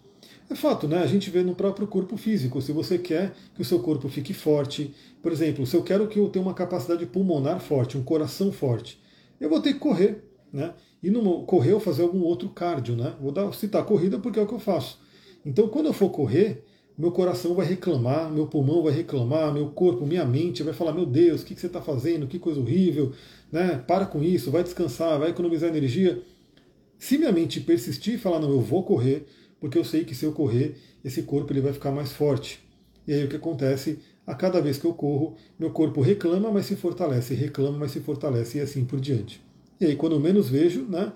[0.49, 0.97] É fato, né?
[0.97, 2.59] A gente vê no próprio corpo físico.
[2.59, 6.17] Se você quer que o seu corpo fique forte, por exemplo, se eu quero que
[6.17, 8.99] eu tenha uma capacidade pulmonar forte, um coração forte,
[9.39, 10.73] eu vou ter que correr, né?
[11.03, 13.13] E no correr eu fazer algum outro cardio, né?
[13.21, 14.99] Vou dar, citar corrida porque é o que eu faço.
[15.45, 16.65] Então, quando eu for correr,
[16.99, 21.05] meu coração vai reclamar, meu pulmão vai reclamar, meu corpo, minha mente vai falar: meu
[21.05, 22.27] Deus, o que você está fazendo?
[22.27, 23.13] Que coisa horrível,
[23.49, 23.81] né?
[23.87, 26.21] Para com isso, vai descansar, vai economizar energia.
[26.97, 29.25] Se minha mente persistir e falar: não, eu vou correr,
[29.61, 32.59] porque eu sei que se eu correr, esse corpo ele vai ficar mais forte.
[33.07, 33.99] E aí o que acontece?
[34.27, 38.01] A cada vez que eu corro, meu corpo reclama, mas se fortalece, reclama, mas se
[38.01, 39.41] fortalece e assim por diante.
[39.79, 41.13] E aí, quando eu menos vejo, né?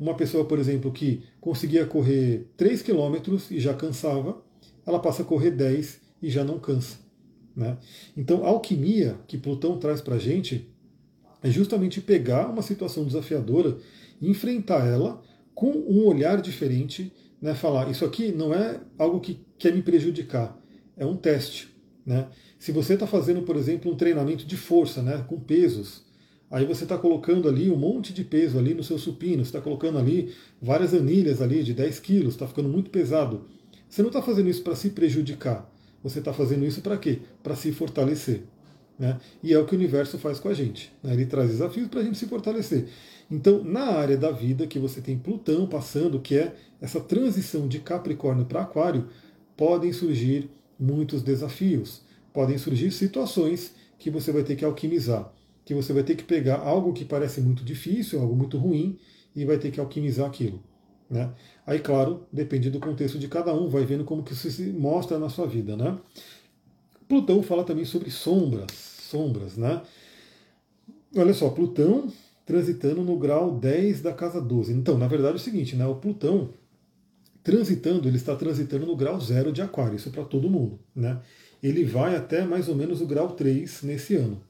[0.00, 3.16] Uma pessoa, por exemplo, que conseguia correr 3 km
[3.50, 4.45] e já cansava,
[4.86, 6.98] ela passa a correr 10 e já não cansa.
[7.54, 7.76] Né?
[8.16, 10.70] Então, a alquimia que Plutão traz para a gente
[11.42, 13.78] é justamente pegar uma situação desafiadora
[14.20, 15.22] e enfrentar ela
[15.54, 17.54] com um olhar diferente, né?
[17.54, 20.58] falar, isso aqui não é algo que quer me prejudicar,
[20.96, 21.74] é um teste.
[22.04, 22.28] Né?
[22.58, 25.24] Se você está fazendo, por exemplo, um treinamento de força, né?
[25.26, 26.04] com pesos,
[26.50, 29.60] aí você está colocando ali um monte de peso ali no seu supino, você está
[29.60, 33.46] colocando ali várias anilhas ali de 10 quilos, está ficando muito pesado.
[33.96, 35.72] Você não está fazendo isso para se prejudicar.
[36.02, 37.20] Você está fazendo isso para quê?
[37.42, 38.42] Para se fortalecer.
[38.98, 39.18] Né?
[39.42, 40.92] E é o que o universo faz com a gente.
[41.02, 41.14] Né?
[41.14, 42.88] Ele traz desafios para a gente se fortalecer.
[43.30, 47.78] Então, na área da vida que você tem Plutão passando, que é essa transição de
[47.78, 49.08] Capricórnio para Aquário,
[49.56, 52.02] podem surgir muitos desafios,
[52.34, 55.32] podem surgir situações que você vai ter que alquimizar,
[55.64, 58.98] que você vai ter que pegar algo que parece muito difícil, algo muito ruim,
[59.34, 60.62] e vai ter que alquimizar aquilo.
[61.08, 61.30] Né?
[61.66, 65.18] Aí, claro, depende do contexto de cada um, vai vendo como que isso se mostra
[65.18, 65.76] na sua vida.
[65.76, 65.96] Né?
[67.08, 69.82] Plutão fala também sobre sombras, sombras, né?
[71.16, 72.12] Olha só, Plutão
[72.44, 74.72] transitando no grau 10 da casa 12.
[74.72, 75.86] Então, na verdade é o seguinte, né?
[75.86, 76.50] O Plutão
[77.42, 81.20] transitando, ele está transitando no grau 0 de Aquário, isso é para todo mundo, né?
[81.62, 84.40] Ele vai até mais ou menos o grau 3 nesse ano.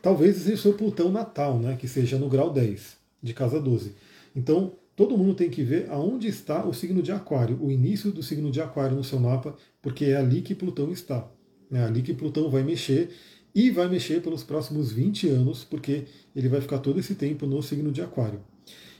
[0.00, 1.76] Talvez seja o Plutão natal, né?
[1.76, 3.94] Que seja no grau 10 de casa 12.
[4.34, 8.20] Então, Todo mundo tem que ver aonde está o signo de Aquário, o início do
[8.20, 11.30] signo de Aquário no seu mapa, porque é ali que Plutão está.
[11.70, 13.10] É ali que Plutão vai mexer
[13.54, 17.62] e vai mexer pelos próximos 20 anos, porque ele vai ficar todo esse tempo no
[17.62, 18.40] signo de Aquário.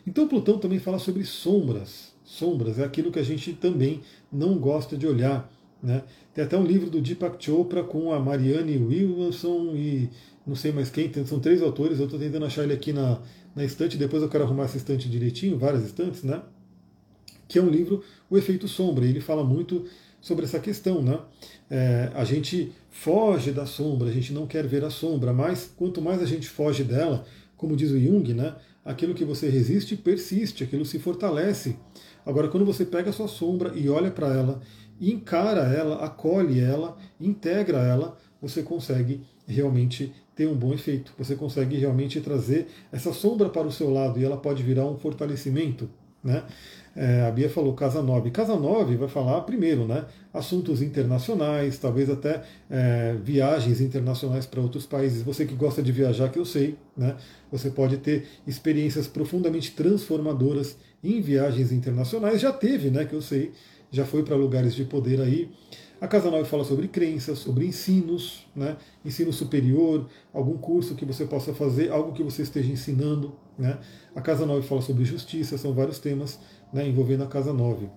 [0.07, 2.13] Então Plutão também fala sobre sombras.
[2.23, 5.53] Sombras é aquilo que a gente também não gosta de olhar.
[5.83, 6.05] Né?
[6.33, 10.09] Tem até um livro do Deepak Chopra com a Marianne Williamson e
[10.49, 13.21] não sei mais quem, são três autores, eu estou tentando achar ele aqui na,
[13.55, 16.43] na estante, depois eu quero arrumar essa estante direitinho, várias estantes, né?
[17.47, 19.85] Que é um livro, O Efeito Sombra, e ele fala muito
[20.21, 21.19] sobre essa questão, né?
[21.71, 26.01] É, a gente foge da sombra, a gente não quer ver a sombra, mas quanto
[26.01, 27.25] mais a gente foge dela,
[27.57, 28.57] como diz o Jung, né?
[28.85, 31.77] Aquilo que você resiste persiste, aquilo se fortalece.
[32.25, 34.61] Agora, quando você pega a sua sombra e olha para ela,
[35.01, 41.13] encara ela, acolhe ela, integra ela, você consegue realmente ter um bom efeito.
[41.19, 44.97] Você consegue realmente trazer essa sombra para o seu lado e ela pode virar um
[44.97, 45.91] fortalecimento.
[46.23, 46.45] Né?
[46.95, 48.31] É, a Bia falou Casa 9.
[48.31, 50.05] Casa 9 vai falar primeiro, né?
[50.33, 55.23] Assuntos internacionais, talvez até é, viagens internacionais para outros países.
[55.23, 57.17] Você que gosta de viajar, que eu sei, né?
[57.51, 62.41] Você pode ter experiências profundamente transformadoras em viagens internacionais.
[62.41, 63.05] Já teve, né?
[63.05, 63.51] Que eu sei,
[63.91, 65.51] já foi para lugares de poder aí.
[66.01, 68.77] A Casa 9 fala sobre crenças, sobre ensinos, né?
[69.05, 73.35] ensino superior, algum curso que você possa fazer, algo que você esteja ensinando.
[73.59, 73.79] Né?
[74.15, 76.39] A Casa 9 fala sobre justiça, são vários temas
[76.73, 77.89] né, envolvendo a Casa 9.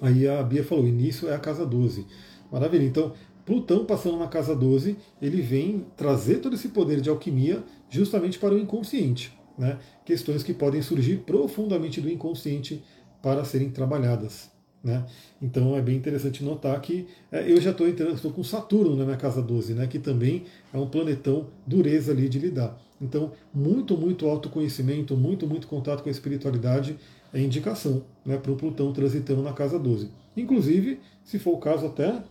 [0.00, 2.06] Aí a Bia falou, início é a Casa 12.
[2.50, 3.12] Maravilha, então
[3.46, 8.52] Plutão passando na Casa 12, ele vem trazer todo esse poder de alquimia justamente para
[8.52, 9.32] o inconsciente.
[9.56, 9.78] Né?
[10.04, 12.82] Questões que podem surgir profundamente do inconsciente
[13.22, 14.55] para serem trabalhadas.
[14.86, 15.04] Né?
[15.42, 19.04] Então é bem interessante notar que é, eu já estou entrando, estou com Saturno na
[19.04, 19.88] minha casa 12, né?
[19.88, 22.80] que também é um planetão dureza ali de lidar.
[23.02, 26.96] Então, muito, muito autoconhecimento, muito, muito contato com a espiritualidade
[27.34, 30.08] é indicação né, para o Plutão transitando na casa 12.
[30.36, 32.22] Inclusive, se for o caso, até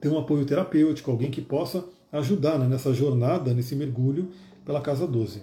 [0.00, 4.30] ter um apoio terapêutico, alguém que possa ajudar né, nessa jornada, nesse mergulho
[4.64, 5.42] pela casa 12.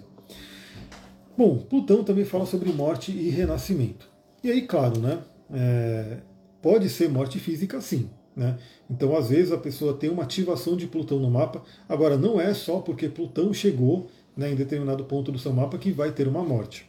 [1.36, 4.13] Bom, Plutão também fala sobre morte e renascimento.
[4.44, 5.20] E aí, claro, né?
[5.50, 6.18] É,
[6.60, 8.10] pode ser morte física, sim.
[8.36, 8.58] Né?
[8.90, 11.62] Então, às vezes, a pessoa tem uma ativação de Plutão no mapa.
[11.88, 15.90] Agora, não é só porque Plutão chegou né, em determinado ponto do seu mapa que
[15.90, 16.86] vai ter uma morte.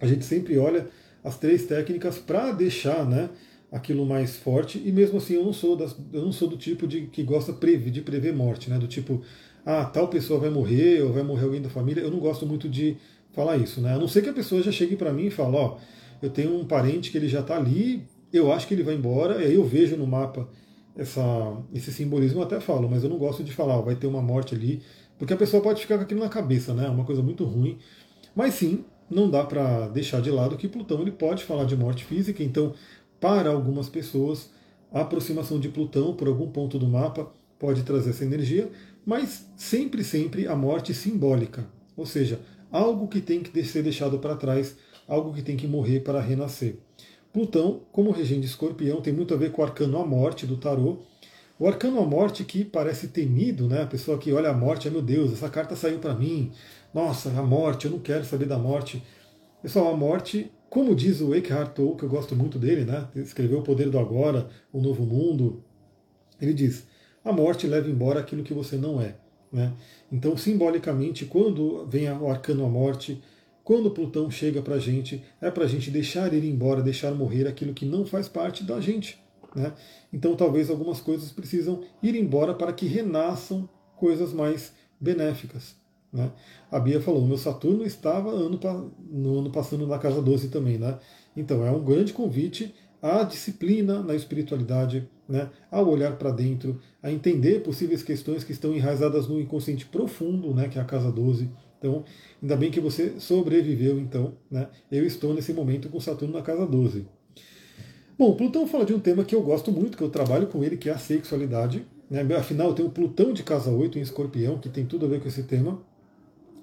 [0.00, 0.88] A gente sempre olha
[1.24, 3.30] as três técnicas para deixar né,
[3.72, 4.80] aquilo mais forte.
[4.84, 7.52] E mesmo assim, eu não sou, das, eu não sou do tipo de que gosta
[7.52, 8.78] de prever morte, né?
[8.78, 9.22] Do tipo,
[9.64, 12.02] ah, tal pessoa vai morrer ou vai morrer alguém da família.
[12.02, 12.96] Eu não gosto muito de
[13.32, 13.94] falar isso, né?
[13.94, 16.30] A não ser que a pessoa já chegue para mim e fale, ó, oh, eu
[16.30, 19.46] tenho um parente que ele já está ali, eu acho que ele vai embora, e
[19.46, 20.48] aí eu vejo no mapa
[20.96, 21.22] essa,
[21.72, 24.54] esse simbolismo, eu até falo, mas eu não gosto de falar, vai ter uma morte
[24.54, 24.82] ali,
[25.18, 26.86] porque a pessoa pode ficar com aquilo na cabeça, né?
[26.86, 27.78] É uma coisa muito ruim.
[28.34, 32.04] Mas sim, não dá para deixar de lado que Plutão ele pode falar de morte
[32.04, 32.74] física, então,
[33.20, 34.50] para algumas pessoas,
[34.92, 38.70] a aproximação de Plutão por algum ponto do mapa pode trazer essa energia,
[39.04, 44.36] mas sempre, sempre a morte simbólica, ou seja, algo que tem que ser deixado para
[44.36, 44.76] trás
[45.06, 46.76] algo que tem que morrer para renascer.
[47.32, 50.98] Plutão, como regente escorpião, tem muito a ver com o arcano a morte do tarô.
[51.58, 53.82] O arcano a morte que parece temido, né?
[53.82, 56.52] A pessoa que olha a morte, é meu Deus, essa carta saiu para mim.
[56.92, 59.02] Nossa, a morte, eu não quero saber da morte.
[59.62, 63.08] Pessoal, a morte, como diz o Eckhart Tolle, que eu gosto muito dele, né?
[63.16, 65.62] Escreveu O Poder do Agora, O Novo Mundo.
[66.40, 66.86] Ele diz:
[67.24, 69.16] a morte leva embora aquilo que você não é.
[69.52, 69.72] Né?
[70.12, 73.20] Então, simbolicamente, quando vem o arcano a morte,
[73.66, 77.48] quando Plutão chega para a gente, é para a gente deixar ir embora, deixar morrer
[77.48, 79.18] aquilo que não faz parte da gente.
[79.56, 79.72] Né?
[80.12, 85.74] Então, talvez algumas coisas precisam ir embora para que renasçam coisas mais benéficas.
[86.12, 86.30] Né?
[86.70, 88.60] A Bia falou: meu Saturno estava ano,
[89.10, 90.78] no ano passando na casa 12 também.
[90.78, 90.96] Né?
[91.36, 95.50] Então, é um grande convite à disciplina na espiritualidade, né?
[95.72, 100.68] ao olhar para dentro, a entender possíveis questões que estão enraizadas no inconsciente profundo, né?
[100.68, 101.50] que é a casa 12
[101.86, 102.04] então,
[102.42, 104.34] ainda bem que você sobreviveu, então.
[104.50, 104.68] Né?
[104.90, 107.06] Eu estou nesse momento com Saturno na casa 12.
[108.18, 110.76] Bom, Plutão fala de um tema que eu gosto muito, que eu trabalho com ele,
[110.76, 111.86] que é a sexualidade.
[112.10, 112.22] Né?
[112.36, 115.28] Afinal, eu tenho Plutão de casa 8 em escorpião, que tem tudo a ver com
[115.28, 115.80] esse tema.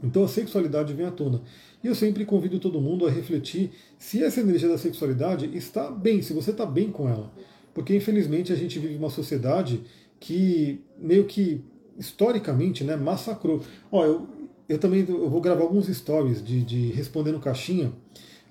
[0.04, 1.42] Então a sexualidade vem à tona.
[1.82, 6.22] E eu sempre convido todo mundo a refletir se essa energia da sexualidade está bem,
[6.22, 7.32] se você está bem com ela.
[7.74, 9.82] Porque infelizmente a gente vive uma sociedade
[10.20, 11.64] que meio que
[11.98, 13.62] historicamente né, massacrou.
[13.92, 14.28] Ó, eu,
[14.68, 17.92] eu também eu vou gravar alguns stories de, de respondendo caixinha.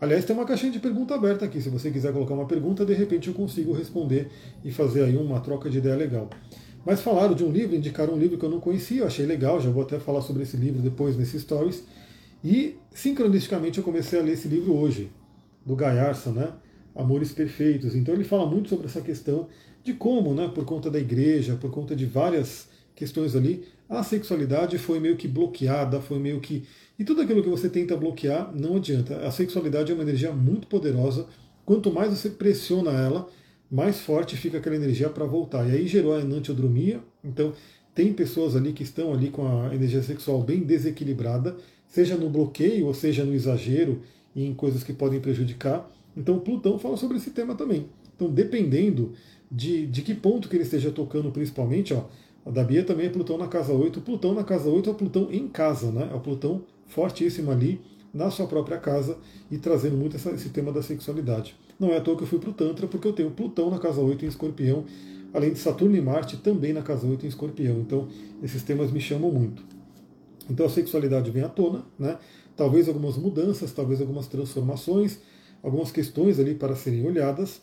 [0.00, 1.60] Aliás, tem uma caixinha de pergunta aberta aqui.
[1.60, 4.28] Se você quiser colocar uma pergunta, de repente eu consigo responder
[4.64, 6.28] e fazer aí uma troca de ideia legal.
[6.84, 9.60] Mas falaram de um livro, indicaram um livro que eu não conhecia, eu achei legal,
[9.60, 11.84] já vou até falar sobre esse livro depois nesses stories.
[12.42, 15.10] E sincronisticamente eu comecei a ler esse livro hoje,
[15.64, 16.52] do Gaiarsa, né?
[16.94, 17.94] Amores Perfeitos.
[17.94, 19.46] Então ele fala muito sobre essa questão
[19.84, 23.64] de como, né, por conta da igreja, por conta de várias questões ali,
[23.98, 26.64] a sexualidade foi meio que bloqueada, foi meio que.
[26.98, 29.16] E tudo aquilo que você tenta bloquear não adianta.
[29.26, 31.26] A sexualidade é uma energia muito poderosa.
[31.64, 33.28] Quanto mais você pressiona ela,
[33.70, 35.68] mais forte fica aquela energia para voltar.
[35.68, 37.00] E aí gerou a enantiodromia.
[37.24, 37.52] Então,
[37.94, 42.86] tem pessoas ali que estão ali com a energia sexual bem desequilibrada, seja no bloqueio
[42.86, 44.02] ou seja no exagero
[44.34, 45.90] e em coisas que podem prejudicar.
[46.16, 47.86] Então, Plutão fala sobre esse tema também.
[48.14, 49.12] Então, dependendo
[49.50, 52.04] de, de que ponto que ele esteja tocando, principalmente, ó,
[52.44, 54.00] a da Bia também é Plutão na casa 8.
[54.00, 56.08] Plutão na casa 8 é o Plutão em casa, né?
[56.12, 57.80] É o Plutão fortíssimo ali
[58.12, 59.16] na sua própria casa
[59.50, 61.54] e trazendo muito essa, esse tema da sexualidade.
[61.78, 63.78] Não é à toa que eu fui para o Tantra, porque eu tenho Plutão na
[63.78, 64.84] casa 8 em escorpião.
[65.32, 67.78] além de Saturno e Marte também na casa 8 em Escorpião.
[67.78, 68.08] Então,
[68.42, 69.64] esses temas me chamam muito.
[70.50, 72.18] Então, a sexualidade vem à tona, né?
[72.56, 75.20] talvez algumas mudanças, talvez algumas transformações,
[75.62, 77.62] algumas questões ali para serem olhadas.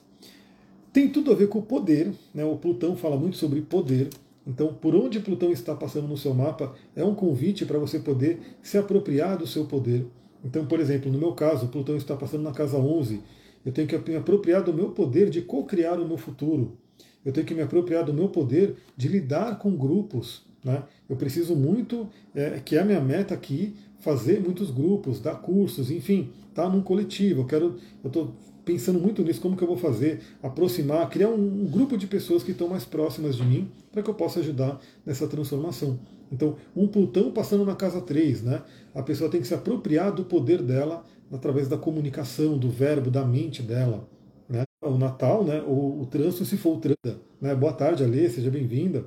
[0.92, 2.44] Tem tudo a ver com o poder, né?
[2.44, 4.10] o Plutão fala muito sobre poder.
[4.46, 8.40] Então, por onde Plutão está passando no seu mapa, é um convite para você poder
[8.62, 10.06] se apropriar do seu poder.
[10.44, 13.22] Então, por exemplo, no meu caso, Plutão está passando na casa 11.
[13.66, 16.78] Eu tenho que me apropriar do meu poder de co-criar o meu futuro.
[17.24, 20.46] Eu tenho que me apropriar do meu poder de lidar com grupos.
[20.64, 20.84] Né?
[21.10, 25.92] Eu preciso muito, é, que é a minha meta aqui, fazer muitos grupos, dar cursos,
[25.92, 27.42] enfim, estar tá num coletivo.
[27.42, 28.34] Eu quero, eu estou
[28.70, 32.44] pensando muito nisso, como que eu vou fazer, aproximar, criar um, um grupo de pessoas
[32.44, 36.00] que estão mais próximas de mim para que eu possa ajudar nessa transformação.
[36.32, 38.62] Então, um Plutão passando na casa 3, né?
[38.94, 43.26] A pessoa tem que se apropriar do poder dela através da comunicação, do verbo, da
[43.26, 44.08] mente dela.
[44.48, 44.62] Né?
[44.86, 45.64] O Natal, né?
[45.66, 47.20] o, o trânsito se for o trânsito.
[47.42, 47.56] Né?
[47.56, 49.06] Boa tarde, Alê, seja bem-vinda.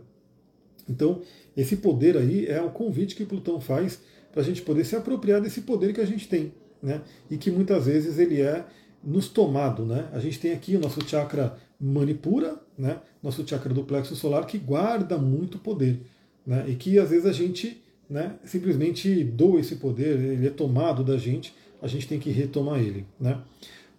[0.88, 1.20] Então,
[1.56, 4.00] esse poder aí é o convite que Plutão faz
[4.32, 6.52] para a gente poder se apropriar desse poder que a gente tem.
[6.82, 7.00] Né?
[7.30, 8.66] E que muitas vezes ele é
[9.02, 9.84] nos tomado.
[9.84, 10.08] Né?
[10.12, 13.00] A gente tem aqui o nosso chakra Manipura, né?
[13.22, 16.00] nosso chakra do plexo solar, que guarda muito poder.
[16.46, 16.64] Né?
[16.68, 21.16] E que às vezes a gente né, simplesmente doa esse poder, ele é tomado da
[21.16, 23.06] gente, a gente tem que retomar ele.
[23.18, 23.40] Né?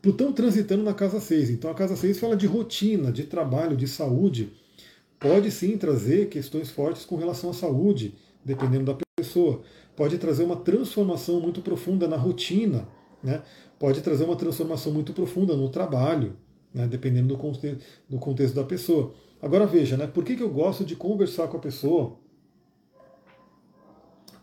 [0.02, 1.50] Plutão transitando na casa 6.
[1.50, 4.52] Então a casa 6 fala de rotina, de trabalho, de saúde.
[5.20, 8.14] Pode sim trazer questões fortes com relação à saúde,
[8.44, 9.62] dependendo da pessoa.
[9.96, 12.86] Pode trazer uma transformação muito profunda na rotina.
[13.24, 13.42] Né?
[13.80, 16.36] Pode trazer uma transformação muito profunda no trabalho,
[16.74, 16.88] né?
[16.88, 17.52] dependendo do,
[18.10, 19.14] do contexto da pessoa.
[19.42, 20.08] Agora veja, né?
[20.08, 22.18] por que, que eu gosto de conversar com a pessoa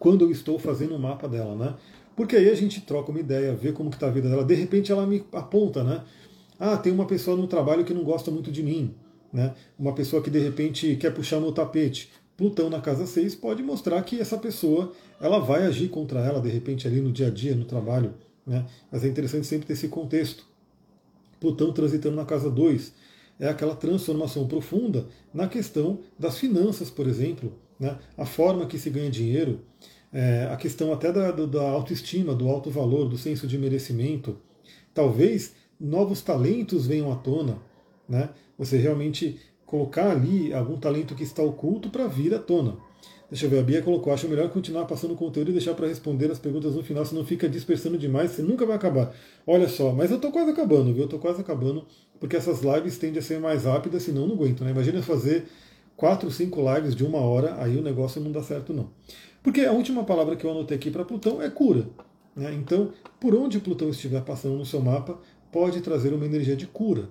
[0.01, 1.75] quando eu estou fazendo o um mapa dela, né?
[2.16, 4.45] Porque aí a gente troca uma ideia, vê como está a vida dela.
[4.45, 6.03] De repente ela me aponta, né?
[6.59, 8.95] Ah, tem uma pessoa no trabalho que não gosta muito de mim,
[9.33, 9.55] né?
[9.79, 12.11] Uma pessoa que de repente quer puxar meu tapete.
[12.37, 16.49] Plutão na casa 6 pode mostrar que essa pessoa ela vai agir contra ela de
[16.49, 18.14] repente ali no dia a dia, no trabalho.
[18.46, 18.66] Né?
[18.90, 20.44] Mas é interessante sempre ter esse contexto.
[21.38, 22.92] Plutão transitando na casa 2
[23.38, 27.98] é aquela transformação profunda na questão das finanças, por exemplo, né?
[28.16, 29.61] a forma que se ganha dinheiro,
[30.12, 34.37] é, a questão até da, da autoestima, do alto valor, do senso de merecimento.
[34.92, 37.59] Talvez novos talentos venham à tona,
[38.09, 38.29] né?
[38.59, 42.76] Você realmente colocar ali algum talento que está oculto para vir à tona.
[43.31, 46.31] Deixa eu ver, a Bia colocou, acho melhor continuar passando conteúdo e deixar para responder
[46.33, 49.14] as perguntas no final, senão fica dispersando demais, você nunca vai acabar.
[49.47, 51.03] Olha só, mas eu estou quase acabando, viu?
[51.03, 51.87] Eu estou quase acabando,
[52.19, 54.73] porque essas lives tendem a ser mais rápidas, senão não aguento, né?
[54.73, 55.47] Imagina fazer
[55.97, 58.90] quatro, cinco lives de uma hora, aí o negócio não dá certo não.
[59.45, 61.87] Porque a última palavra que eu anotei aqui para Plutão é cura.
[62.35, 62.53] Né?
[62.55, 65.19] Então, por onde Plutão estiver passando no seu mapa,
[65.53, 67.09] pode trazer uma energia de cura.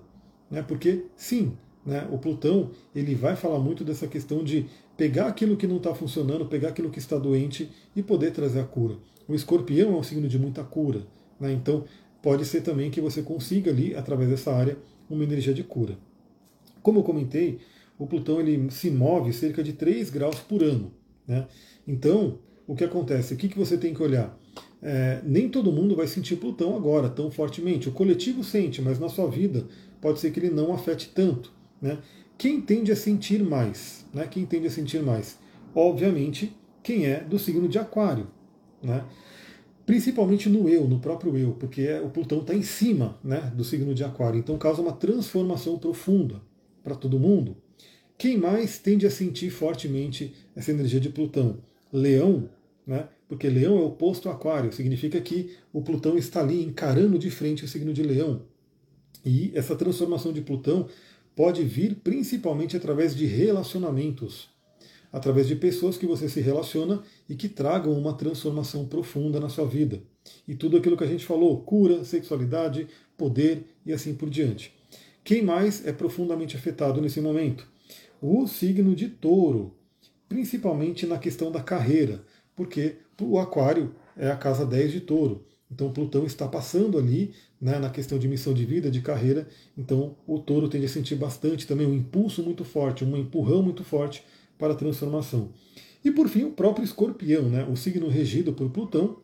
[0.51, 0.61] Né?
[0.61, 1.53] Porque, sim,
[1.85, 2.07] né?
[2.11, 4.65] O Plutão ele vai falar muito dessa questão de
[4.97, 8.65] pegar aquilo que não está funcionando, pegar aquilo que está doente e poder trazer a
[8.65, 8.97] cura.
[9.27, 11.03] O escorpião é um signo de muita cura.
[11.39, 11.53] Né?
[11.53, 11.85] Então
[12.21, 14.77] pode ser também que você consiga ali, através dessa área,
[15.09, 15.97] uma energia de cura.
[16.81, 17.59] Como eu comentei,
[17.97, 20.91] o Plutão ele se move cerca de 3 graus por ano.
[21.27, 21.47] Né?
[21.87, 23.33] Então, o que acontece?
[23.33, 24.37] O que, que você tem que olhar?
[24.81, 27.89] É, nem todo mundo vai sentir Plutão agora tão fortemente.
[27.89, 29.65] O coletivo sente, mas na sua vida
[30.01, 31.51] pode ser que ele não afete tanto.
[31.81, 31.97] Né?
[32.37, 34.05] Quem tende a sentir mais?
[34.13, 34.27] Né?
[34.27, 35.37] Quem tende a sentir mais?
[35.73, 38.27] Obviamente, quem é do signo de Aquário.
[38.81, 39.03] Né?
[39.85, 43.63] Principalmente no eu, no próprio eu, porque é, o Plutão está em cima né, do
[43.63, 44.39] signo de Aquário.
[44.39, 46.41] Então causa uma transformação profunda
[46.83, 47.57] para todo mundo.
[48.17, 51.57] Quem mais tende a sentir fortemente essa energia de Plutão?
[51.91, 52.49] Leão,
[52.85, 53.07] né?
[53.27, 57.65] porque Leão é oposto a Aquário, significa que o Plutão está ali encarando de frente
[57.65, 58.43] o signo de Leão.
[59.25, 60.87] E essa transformação de Plutão
[61.39, 64.49] pode vir principalmente através de relacionamentos,
[65.09, 69.65] através de pessoas que você se relaciona e que tragam uma transformação profunda na sua
[69.65, 70.03] vida.
[70.45, 74.73] E tudo aquilo que a gente falou, cura, sexualidade, poder e assim por diante.
[75.23, 77.65] Quem mais é profundamente afetado nesse momento?
[78.21, 79.73] O signo de touro,
[80.27, 82.21] principalmente na questão da carreira,
[82.53, 85.45] porque o aquário é a casa 10 de touro.
[85.71, 89.47] Então Plutão está passando ali né, na questão de missão de vida, de carreira.
[89.77, 93.83] Então o touro tende a sentir bastante também um impulso muito forte, um empurrão muito
[93.83, 94.23] forte
[94.57, 95.49] para a transformação.
[96.03, 99.17] E por fim, o próprio escorpião, né, o signo regido por Plutão,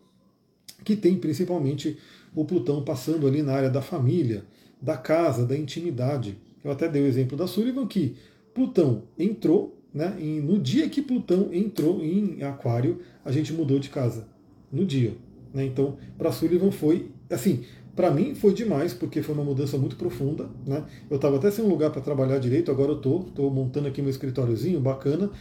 [0.84, 1.98] que tem principalmente
[2.36, 4.46] o Plutão passando ali na área da família,
[4.82, 6.38] da casa, da intimidade.
[6.64, 8.16] Eu até dei o exemplo da Sullivan que
[8.54, 13.90] Plutão entrou, né, e no dia que Plutão entrou em Aquário, a gente mudou de
[13.90, 14.28] casa.
[14.72, 15.16] No dia.
[15.56, 15.66] Né?
[15.66, 17.64] Então, para Sullivan foi assim,
[17.96, 20.50] Para mim foi demais, porque foi uma mudança muito profunda.
[20.68, 20.84] Né?
[21.10, 24.02] Eu estava até sem um lugar para trabalhar direito, agora eu estou, estou montando aqui
[24.02, 25.32] meu escritóriozinho bacana.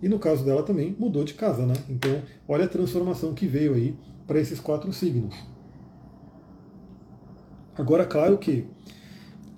[0.00, 1.74] E no caso dela também mudou de casa, né?
[1.90, 3.96] Então, olha a transformação que veio aí
[4.28, 5.34] para esses quatro signos.
[7.74, 8.64] Agora, claro que,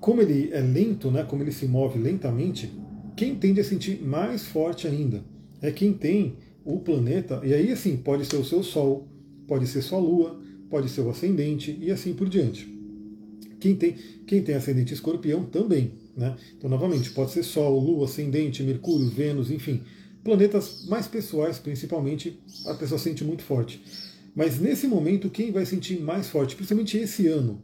[0.00, 2.72] como ele é lento, né, como ele se move lentamente,
[3.14, 5.22] quem tende a sentir mais forte ainda
[5.60, 9.08] é quem tem o planeta, e aí assim, pode ser o seu Sol,
[9.50, 10.40] pode ser sua Lua,
[10.70, 12.72] pode ser o ascendente e assim por diante.
[13.58, 15.90] Quem tem, quem tem ascendente escorpião também.
[16.16, 16.36] Né?
[16.56, 19.82] Então, novamente, pode ser Sol, Lua, ascendente, Mercúrio, Vênus, enfim.
[20.22, 23.82] Planetas mais pessoais, principalmente, a pessoa sente muito forte.
[24.36, 27.60] Mas nesse momento, quem vai sentir mais forte, principalmente esse ano?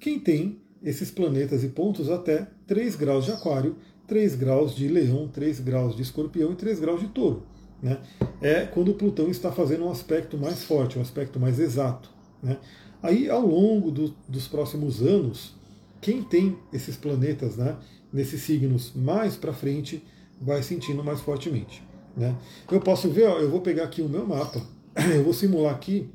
[0.00, 3.76] Quem tem esses planetas e pontos até 3 graus de Aquário,
[4.06, 7.57] 3 graus de Leão, 3 graus de Escorpião e 3 graus de Touro.
[7.82, 7.98] Né?
[8.40, 12.10] É quando Plutão está fazendo um aspecto mais forte, um aspecto mais exato.
[12.42, 12.56] Né?
[13.02, 15.54] Aí, ao longo do, dos próximos anos,
[16.00, 17.76] quem tem esses planetas né,
[18.12, 20.02] nesses signos mais para frente
[20.40, 21.82] vai sentindo mais fortemente.
[22.16, 22.34] Né?
[22.70, 24.60] Eu posso ver, ó, eu vou pegar aqui o meu mapa,
[25.14, 26.10] eu vou simular aqui.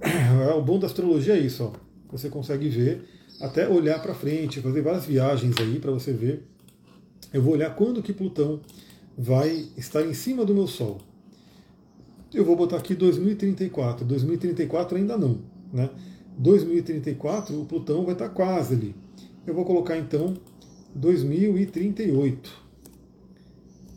[0.56, 1.72] O bom da astrologia é isso, ó.
[2.10, 3.08] você consegue ver,
[3.40, 6.46] até olhar para frente, fazer várias viagens aí para você ver.
[7.32, 8.60] Eu vou olhar quando que Plutão
[9.16, 11.00] vai estar em cima do meu Sol.
[12.32, 14.04] Eu vou botar aqui 2034.
[14.04, 15.38] 2034 ainda não.
[15.72, 15.88] Né?
[16.36, 18.94] 2034 o Plutão vai estar quase ali.
[19.46, 20.34] Eu vou colocar então
[20.94, 22.64] 2038.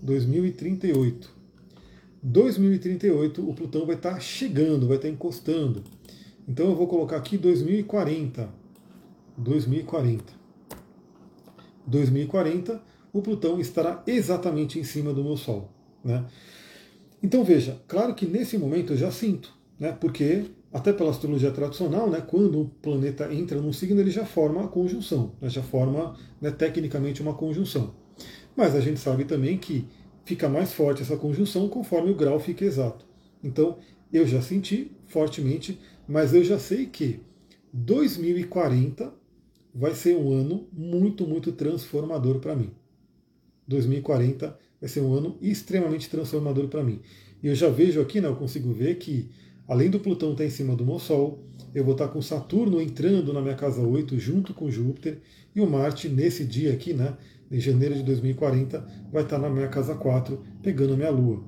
[0.03, 1.37] 2038.
[2.21, 5.83] 2038 o Plutão vai estar chegando, vai estar encostando.
[6.47, 8.49] Então eu vou colocar aqui 2040.
[9.37, 10.33] 2040.
[11.87, 12.81] 2040
[13.17, 15.71] o Plutão estará exatamente em cima do meu Sol.
[16.03, 16.25] Né?
[17.21, 19.91] Então veja, claro que nesse momento eu já sinto, né?
[19.91, 24.65] porque até pela astrologia tradicional, né, quando o planeta entra num signo, ele já forma
[24.65, 27.95] a conjunção, né, já forma né, tecnicamente uma conjunção.
[28.55, 29.87] Mas a gente sabe também que
[30.25, 33.05] fica mais forte essa conjunção conforme o grau fica exato.
[33.43, 33.77] Então
[34.11, 37.21] eu já senti fortemente, mas eu já sei que
[37.71, 39.13] 2040
[39.73, 42.71] vai ser um ano muito, muito transformador para mim.
[43.67, 47.01] 2040 vai ser um ano extremamente transformador para mim.
[47.41, 49.29] E eu já vejo aqui, né, eu consigo ver que,
[49.67, 51.43] além do Plutão estar tá em cima do meu Sol,
[51.73, 55.19] eu vou estar tá com Saturno entrando na minha casa 8 junto com Júpiter,
[55.55, 57.17] e o Marte, nesse dia aqui, né,
[57.51, 58.79] em janeiro de 2040,
[59.11, 61.43] vai estar tá na minha casa 4, pegando a minha Lua.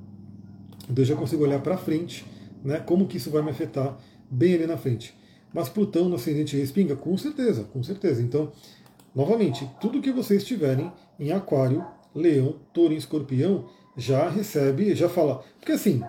[0.84, 2.24] Então eu já consigo olhar para frente,
[2.64, 3.98] né, como que isso vai me afetar
[4.30, 5.14] bem ali na frente.
[5.52, 6.94] Mas Plutão no ascendente respinga?
[6.94, 8.22] Com certeza, com certeza.
[8.22, 8.52] Então,
[9.14, 11.84] novamente, tudo que vocês tiverem em Aquário
[12.14, 15.44] leão, touro e escorpião, já recebe, já fala.
[15.58, 16.02] Porque assim,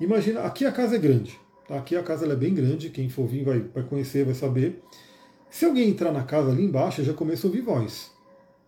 [0.00, 1.38] imagina, aqui a casa é grande.
[1.68, 1.78] Tá?
[1.78, 4.82] Aqui a casa é bem grande, quem for vir vai, vai conhecer, vai saber.
[5.50, 8.10] Se alguém entrar na casa ali embaixo, já começa a ouvir voz.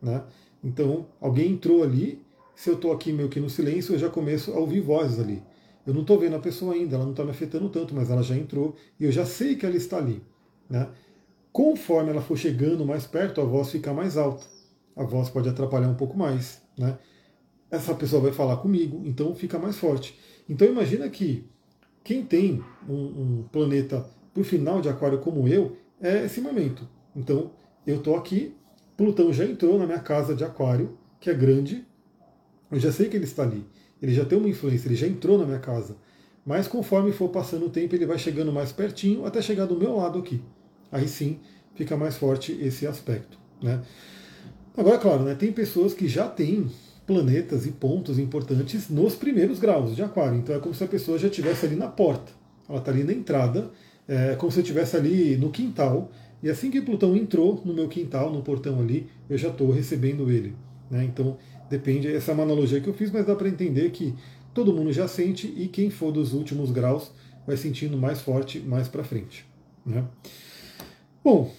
[0.00, 0.22] Né?
[0.62, 2.22] Então, alguém entrou ali,
[2.54, 5.42] se eu estou aqui meio que no silêncio, eu já começo a ouvir vozes ali.
[5.86, 8.22] Eu não estou vendo a pessoa ainda, ela não está me afetando tanto, mas ela
[8.22, 10.22] já entrou e eu já sei que ela está ali.
[10.68, 10.86] Né?
[11.50, 14.44] Conforme ela for chegando mais perto, a voz fica mais alta.
[14.94, 16.60] A voz pode atrapalhar um pouco mais.
[16.78, 16.96] Né?
[17.70, 20.18] Essa pessoa vai falar comigo, então fica mais forte.
[20.48, 21.44] Então imagina que
[22.02, 26.88] quem tem um, um planeta por final de aquário como eu, é esse momento.
[27.14, 27.50] Então
[27.86, 28.54] eu estou aqui,
[28.96, 31.86] Plutão já entrou na minha casa de aquário, que é grande,
[32.70, 33.66] eu já sei que ele está ali.
[34.00, 35.96] Ele já tem uma influência, ele já entrou na minha casa.
[36.44, 39.96] Mas conforme for passando o tempo, ele vai chegando mais pertinho até chegar do meu
[39.96, 40.42] lado aqui.
[40.90, 41.40] Aí sim
[41.74, 43.38] fica mais forte esse aspecto.
[43.62, 43.82] Né?
[44.78, 46.70] Agora, claro, né, tem pessoas que já têm
[47.04, 50.38] planetas e pontos importantes nos primeiros graus de Aquário.
[50.38, 52.30] Então é como se a pessoa já estivesse ali na porta.
[52.68, 53.72] Ela está ali na entrada,
[54.06, 56.12] é como se eu estivesse ali no quintal.
[56.40, 60.30] E assim que Plutão entrou no meu quintal, no portão ali, eu já estou recebendo
[60.30, 60.54] ele.
[60.88, 61.04] Né?
[61.06, 61.36] Então
[61.68, 64.14] depende, essa é uma analogia que eu fiz, mas dá para entender que
[64.54, 67.10] todo mundo já sente e quem for dos últimos graus
[67.44, 69.44] vai sentindo mais forte mais para frente.
[69.84, 70.04] Né?
[71.24, 71.50] Bom,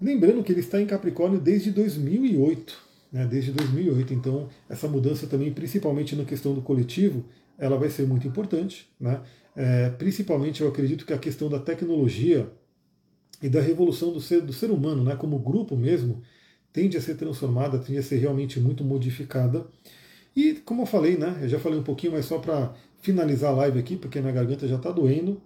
[0.00, 2.78] Lembrando que ele está em Capricórnio desde 2008,
[3.12, 4.12] né, desde 2008.
[4.12, 7.24] Então, essa mudança também, principalmente na questão do coletivo,
[7.58, 8.88] ela vai ser muito importante.
[9.00, 9.20] Né?
[9.56, 12.50] É, principalmente, eu acredito que a questão da tecnologia
[13.42, 16.22] e da revolução do ser, do ser humano, né, como grupo mesmo,
[16.72, 19.66] tende a ser transformada, tende a ser realmente muito modificada.
[20.34, 23.56] E, como eu falei, né, eu já falei um pouquinho, mas só para finalizar a
[23.56, 25.40] live aqui, porque minha garganta já está doendo.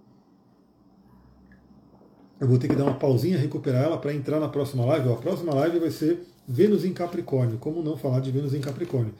[2.39, 5.11] Eu vou ter que dar uma pausinha, recuperar ela para entrar na próxima live.
[5.11, 7.57] a próxima live vai ser Vênus em Capricórnio.
[7.57, 9.13] Como não falar de Vênus em Capricórnio?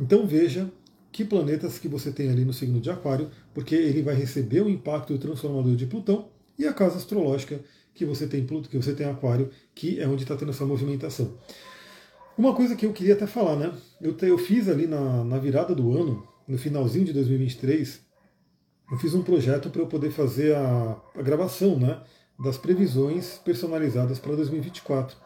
[0.00, 0.70] Então veja
[1.10, 4.70] que planetas que você tem ali no signo de Aquário, porque ele vai receber o
[4.70, 7.60] impacto transformador de Plutão e a casa astrológica
[7.94, 11.36] que você tem Pluto, que você tem Aquário, que é onde está tendo essa movimentação.
[12.38, 13.72] Uma coisa que eu queria até falar, né?
[14.00, 18.00] Eu, te, eu fiz ali na, na virada do ano, no finalzinho de 2023,
[18.90, 22.00] eu fiz um projeto para eu poder fazer a, a gravação, né?
[22.38, 25.16] Das previsões personalizadas para 2024.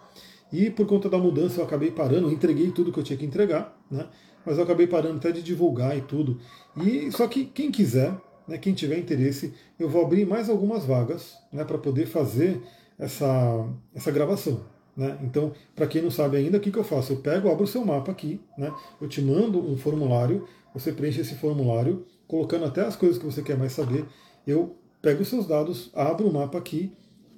[0.52, 3.24] E por conta da mudança eu acabei parando, eu entreguei tudo que eu tinha que
[3.24, 4.06] entregar, né?
[4.44, 6.38] Mas eu acabei parando até de divulgar e tudo.
[6.76, 8.14] E só que quem quiser,
[8.46, 12.62] né, quem tiver interesse, eu vou abrir mais algumas vagas né, para poder fazer
[12.96, 14.60] essa, essa gravação.
[14.96, 15.18] Né?
[15.22, 17.12] Então, para quem não sabe ainda, o que, que eu faço?
[17.12, 18.72] Eu pego, abro o seu mapa aqui, né?
[19.00, 23.42] eu te mando um formulário, você preenche esse formulário, colocando até as coisas que você
[23.42, 24.06] quer mais saber.
[24.46, 24.76] Eu
[25.06, 26.90] pego os seus dados, abro o mapa aqui,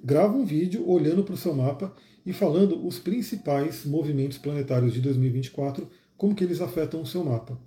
[0.03, 1.93] gravo um vídeo olhando para o seu mapa
[2.25, 7.59] e falando os principais movimentos planetários de 2024, como que eles afetam o seu mapa.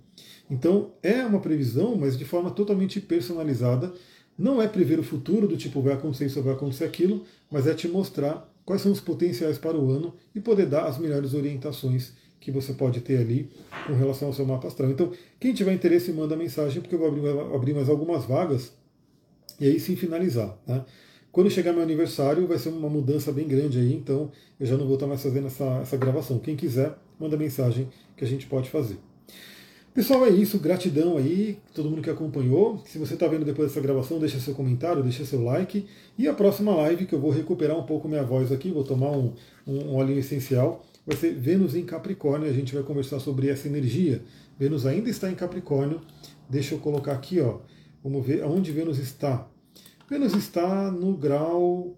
[0.51, 3.93] Então é uma previsão, mas de forma totalmente personalizada.
[4.37, 7.73] Não é prever o futuro do tipo vai acontecer isso, vai acontecer aquilo, mas é
[7.73, 12.11] te mostrar quais são os potenciais para o ano e poder dar as melhores orientações
[12.41, 13.49] que você pode ter ali
[13.87, 14.89] com relação ao seu mapa astral.
[14.89, 18.73] Então, quem tiver interesse, manda mensagem, porque eu vou abrir mais algumas vagas
[19.59, 20.57] e aí sim finalizar.
[20.67, 20.83] Né?
[21.31, 24.85] Quando chegar meu aniversário, vai ser uma mudança bem grande aí, então eu já não
[24.85, 26.37] vou estar mais fazendo essa, essa gravação.
[26.39, 28.97] Quem quiser, manda mensagem que a gente pode fazer.
[29.93, 30.57] Pessoal, é isso.
[30.57, 32.81] Gratidão aí, todo mundo que acompanhou.
[32.83, 35.85] Se você está vendo depois dessa gravação, deixa seu comentário, deixa seu like.
[36.17, 39.11] E a próxima live, que eu vou recuperar um pouco minha voz aqui, vou tomar
[39.11, 39.33] um,
[39.67, 42.49] um, óleo essencial, vai ser Vênus em Capricórnio.
[42.49, 44.23] A gente vai conversar sobre essa energia.
[44.57, 46.01] Vênus ainda está em Capricórnio.
[46.49, 47.59] Deixa eu colocar aqui, ó.
[48.03, 49.47] Vamos ver aonde Vênus está.
[50.09, 51.97] Vênus está no grau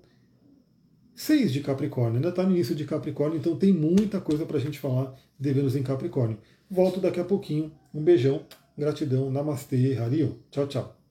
[1.15, 4.59] 6 de Capricórnio, ainda está no início de Capricórnio, então tem muita coisa para a
[4.59, 6.37] gente falar de Vênus em Capricórnio.
[6.69, 7.71] Volto daqui a pouquinho.
[7.93, 8.45] Um beijão,
[8.77, 10.33] gratidão, namastê, Harion.
[10.51, 11.04] Tchau, tchau.